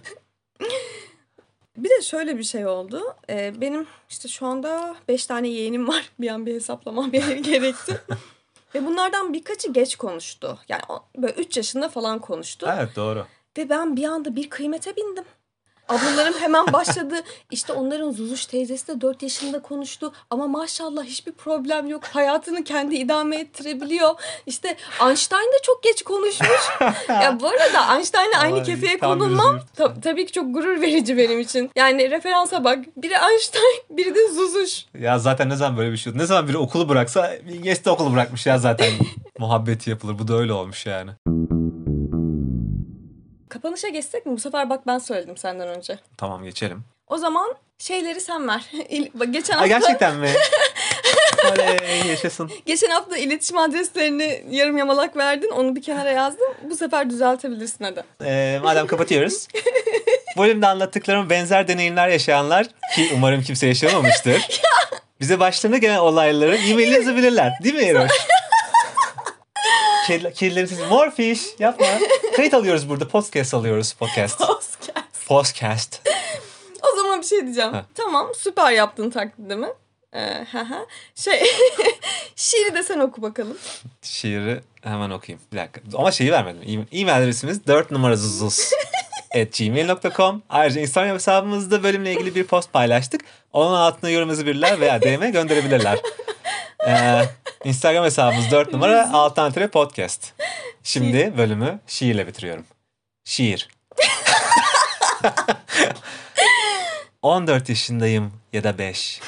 Bir 1.76 1.90
de 1.90 2.02
şöyle 2.02 2.38
bir 2.38 2.42
şey 2.44 2.66
oldu. 2.66 3.02
Ee, 3.30 3.60
benim 3.60 3.86
işte 4.08 4.28
şu 4.28 4.46
anda 4.46 4.96
5 5.08 5.26
tane 5.26 5.48
yeğenim 5.48 5.88
var. 5.88 6.10
Bir 6.20 6.28
an 6.28 6.46
bir 6.46 6.54
hesaplamam 6.54 7.10
gerekti. 7.42 8.00
Ve 8.74 8.86
bunlardan 8.86 9.32
birkaçı 9.32 9.72
geç 9.72 9.96
konuştu. 9.96 10.58
Yani 10.68 10.82
böyle 11.16 11.32
3 11.34 11.56
yaşında 11.56 11.88
falan 11.88 12.18
konuştu. 12.18 12.68
Evet 12.76 12.96
doğru. 12.96 13.26
Ve 13.58 13.68
ben 13.68 13.96
bir 13.96 14.04
anda 14.04 14.36
bir 14.36 14.50
kıymete 14.50 14.96
bindim. 14.96 15.24
Ablalarım 15.88 16.34
hemen 16.40 16.72
başladı. 16.72 17.14
İşte 17.50 17.72
onların 17.72 18.10
Zuzuş 18.10 18.46
teyzesi 18.46 18.88
de 18.88 19.00
4 19.00 19.22
yaşında 19.22 19.62
konuştu. 19.62 20.12
Ama 20.30 20.46
maşallah 20.48 21.04
hiçbir 21.04 21.32
problem 21.32 21.86
yok. 21.86 22.04
Hayatını 22.04 22.64
kendi 22.64 22.94
idame 22.96 23.36
ettirebiliyor. 23.36 24.10
İşte 24.46 24.76
Einstein 25.06 25.40
de 25.52 25.62
çok 25.62 25.82
geç 25.82 26.02
konuşmuş. 26.02 26.60
ya 27.08 27.38
bu 27.40 27.48
arada 27.48 27.96
Einstein'la 27.96 28.38
aynı 28.38 28.54
Ay, 28.54 28.62
kefeye 28.62 28.98
konulmam 28.98 29.60
ta- 29.76 30.00
tabii 30.00 30.26
ki 30.26 30.32
çok 30.32 30.54
gurur 30.54 30.80
verici 30.80 31.16
benim 31.16 31.40
için. 31.40 31.70
Yani 31.76 32.10
referansa 32.10 32.64
bak. 32.64 32.78
Biri 32.96 33.14
Einstein, 33.30 33.82
biri 33.90 34.14
de 34.14 34.28
Zuzuş. 34.28 34.84
Ya 34.98 35.18
zaten 35.18 35.48
ne 35.48 35.56
zaman 35.56 35.78
böyle 35.78 35.92
bir 35.92 35.96
şey 35.96 36.12
Ne 36.16 36.26
zaman 36.26 36.48
biri 36.48 36.58
okulu 36.58 36.88
bıraksa 36.88 37.32
Bilgeç 37.48 37.84
de 37.84 37.90
okulu 37.90 38.12
bırakmış 38.12 38.46
ya 38.46 38.58
zaten. 38.58 38.92
Muhabbeti 39.38 39.90
yapılır. 39.90 40.18
Bu 40.18 40.28
da 40.28 40.34
öyle 40.34 40.52
olmuş 40.52 40.86
yani. 40.86 41.10
Kapanışa 43.48 43.88
geçsek 43.88 44.26
mi? 44.26 44.32
Bu 44.32 44.40
sefer 44.40 44.70
bak 44.70 44.86
ben 44.86 44.98
söyledim 44.98 45.36
senden 45.36 45.68
önce. 45.68 45.98
Tamam 46.16 46.44
geçelim. 46.44 46.84
O 47.06 47.18
zaman 47.18 47.54
şeyleri 47.78 48.20
sen 48.20 48.48
ver. 48.48 48.70
Geçen 49.30 49.54
Ha, 49.54 49.60
hafta... 49.60 49.66
gerçekten 49.78 50.16
mi? 50.16 50.30
Oley 51.52 52.06
yaşasın. 52.08 52.50
Geçen 52.66 52.90
hafta 52.90 53.16
iletişim 53.16 53.58
adreslerini 53.58 54.44
yarım 54.50 54.78
yamalak 54.78 55.16
verdin. 55.16 55.50
Onu 55.50 55.76
bir 55.76 55.82
kenara 55.82 56.10
yazdım. 56.10 56.46
Bu 56.70 56.76
sefer 56.76 57.10
düzeltebilirsin 57.10 57.84
hadi. 57.84 58.04
Ee, 58.24 58.58
madem 58.62 58.86
kapatıyoruz. 58.86 59.48
Bu 60.36 60.42
bölümde 60.42 60.66
anlattıklarım 60.66 61.30
benzer 61.30 61.68
deneyimler 61.68 62.08
yaşayanlar 62.08 62.66
ki 62.94 63.10
umarım 63.14 63.42
kimse 63.42 63.66
yaşamamıştır. 63.66 64.48
Bize 65.20 65.40
başlarına 65.40 65.78
gelen 65.78 65.98
olayları 65.98 66.56
e-mail 66.56 66.92
yazabilirler. 66.92 67.52
Değil 67.62 67.74
mi 67.74 67.82
Eroş? 67.82 68.10
Kirli- 70.08 70.32
Kirlerisiz 70.32 70.78
morfish 70.90 71.40
yapma. 71.58 71.86
Kayıt 72.36 72.54
alıyoruz 72.54 72.88
burada. 72.88 73.08
Podcast 73.08 73.54
alıyoruz. 73.54 73.92
Podcast. 73.92 74.38
Podcast. 74.38 75.26
Podcast. 75.28 76.00
O 76.92 76.96
zaman 76.96 77.20
bir 77.20 77.26
şey 77.26 77.42
diyeceğim. 77.42 77.72
Ha. 77.72 77.84
Tamam 77.94 78.28
süper 78.36 78.70
yaptın 78.72 79.10
taklidimi. 79.10 79.68
Ee, 80.14 80.46
şey 81.14 81.42
şiiri 82.36 82.74
de 82.74 82.82
sen 82.82 82.98
oku 82.98 83.22
bakalım. 83.22 83.56
Şiiri 84.02 84.60
hemen 84.82 85.10
okuyayım. 85.10 85.42
Bir 85.52 85.58
dakika. 85.58 85.80
Ama 85.94 86.10
şeyi 86.12 86.32
vermedim. 86.32 86.86
E- 86.92 87.00
E-mail 87.00 87.18
adresimiz 87.18 87.66
4 87.66 87.90
numarazuzuz 87.90 88.70
at 89.36 89.58
gmail.com. 89.58 90.42
Ayrıca 90.48 90.80
Instagram 90.80 91.14
hesabımızda 91.14 91.82
bölümle 91.82 92.12
ilgili 92.12 92.34
bir 92.34 92.44
post 92.44 92.72
paylaştık. 92.72 93.20
Onun 93.52 93.74
altına 93.74 94.10
yorum 94.10 94.28
yazabilirler 94.28 94.80
veya 94.80 95.02
DM 95.02 95.32
gönderebilirler. 95.32 95.98
Ee, 96.86 97.22
Instagram 97.64 98.04
hesabımız 98.04 98.50
4 98.50 98.72
numara 98.72 99.12
alttan 99.12 99.52
tire 99.52 99.68
podcast. 99.68 100.32
Şimdi 100.82 101.34
bölümü 101.38 101.80
şiirle 101.86 102.26
bitiriyorum. 102.26 102.64
Şiir. 103.24 103.68
14 107.22 107.68
yaşındayım 107.68 108.32
ya 108.52 108.64
da 108.64 108.78
5. 108.78 109.20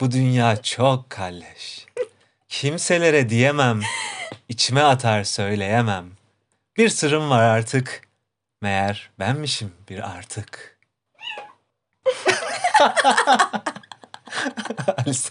Bu 0.00 0.10
dünya 0.10 0.62
çok 0.62 1.10
kalleş. 1.10 1.86
Kimselere 2.48 3.28
diyemem, 3.28 3.80
içime 4.48 4.82
atar 4.82 5.24
söyleyemem. 5.24 6.10
Bir 6.76 6.88
sırrım 6.88 7.30
var 7.30 7.42
artık, 7.42 8.02
meğer 8.62 9.10
benmişim 9.18 9.72
bir 9.88 10.10
artık. 10.10 10.78
Alice 14.96 15.30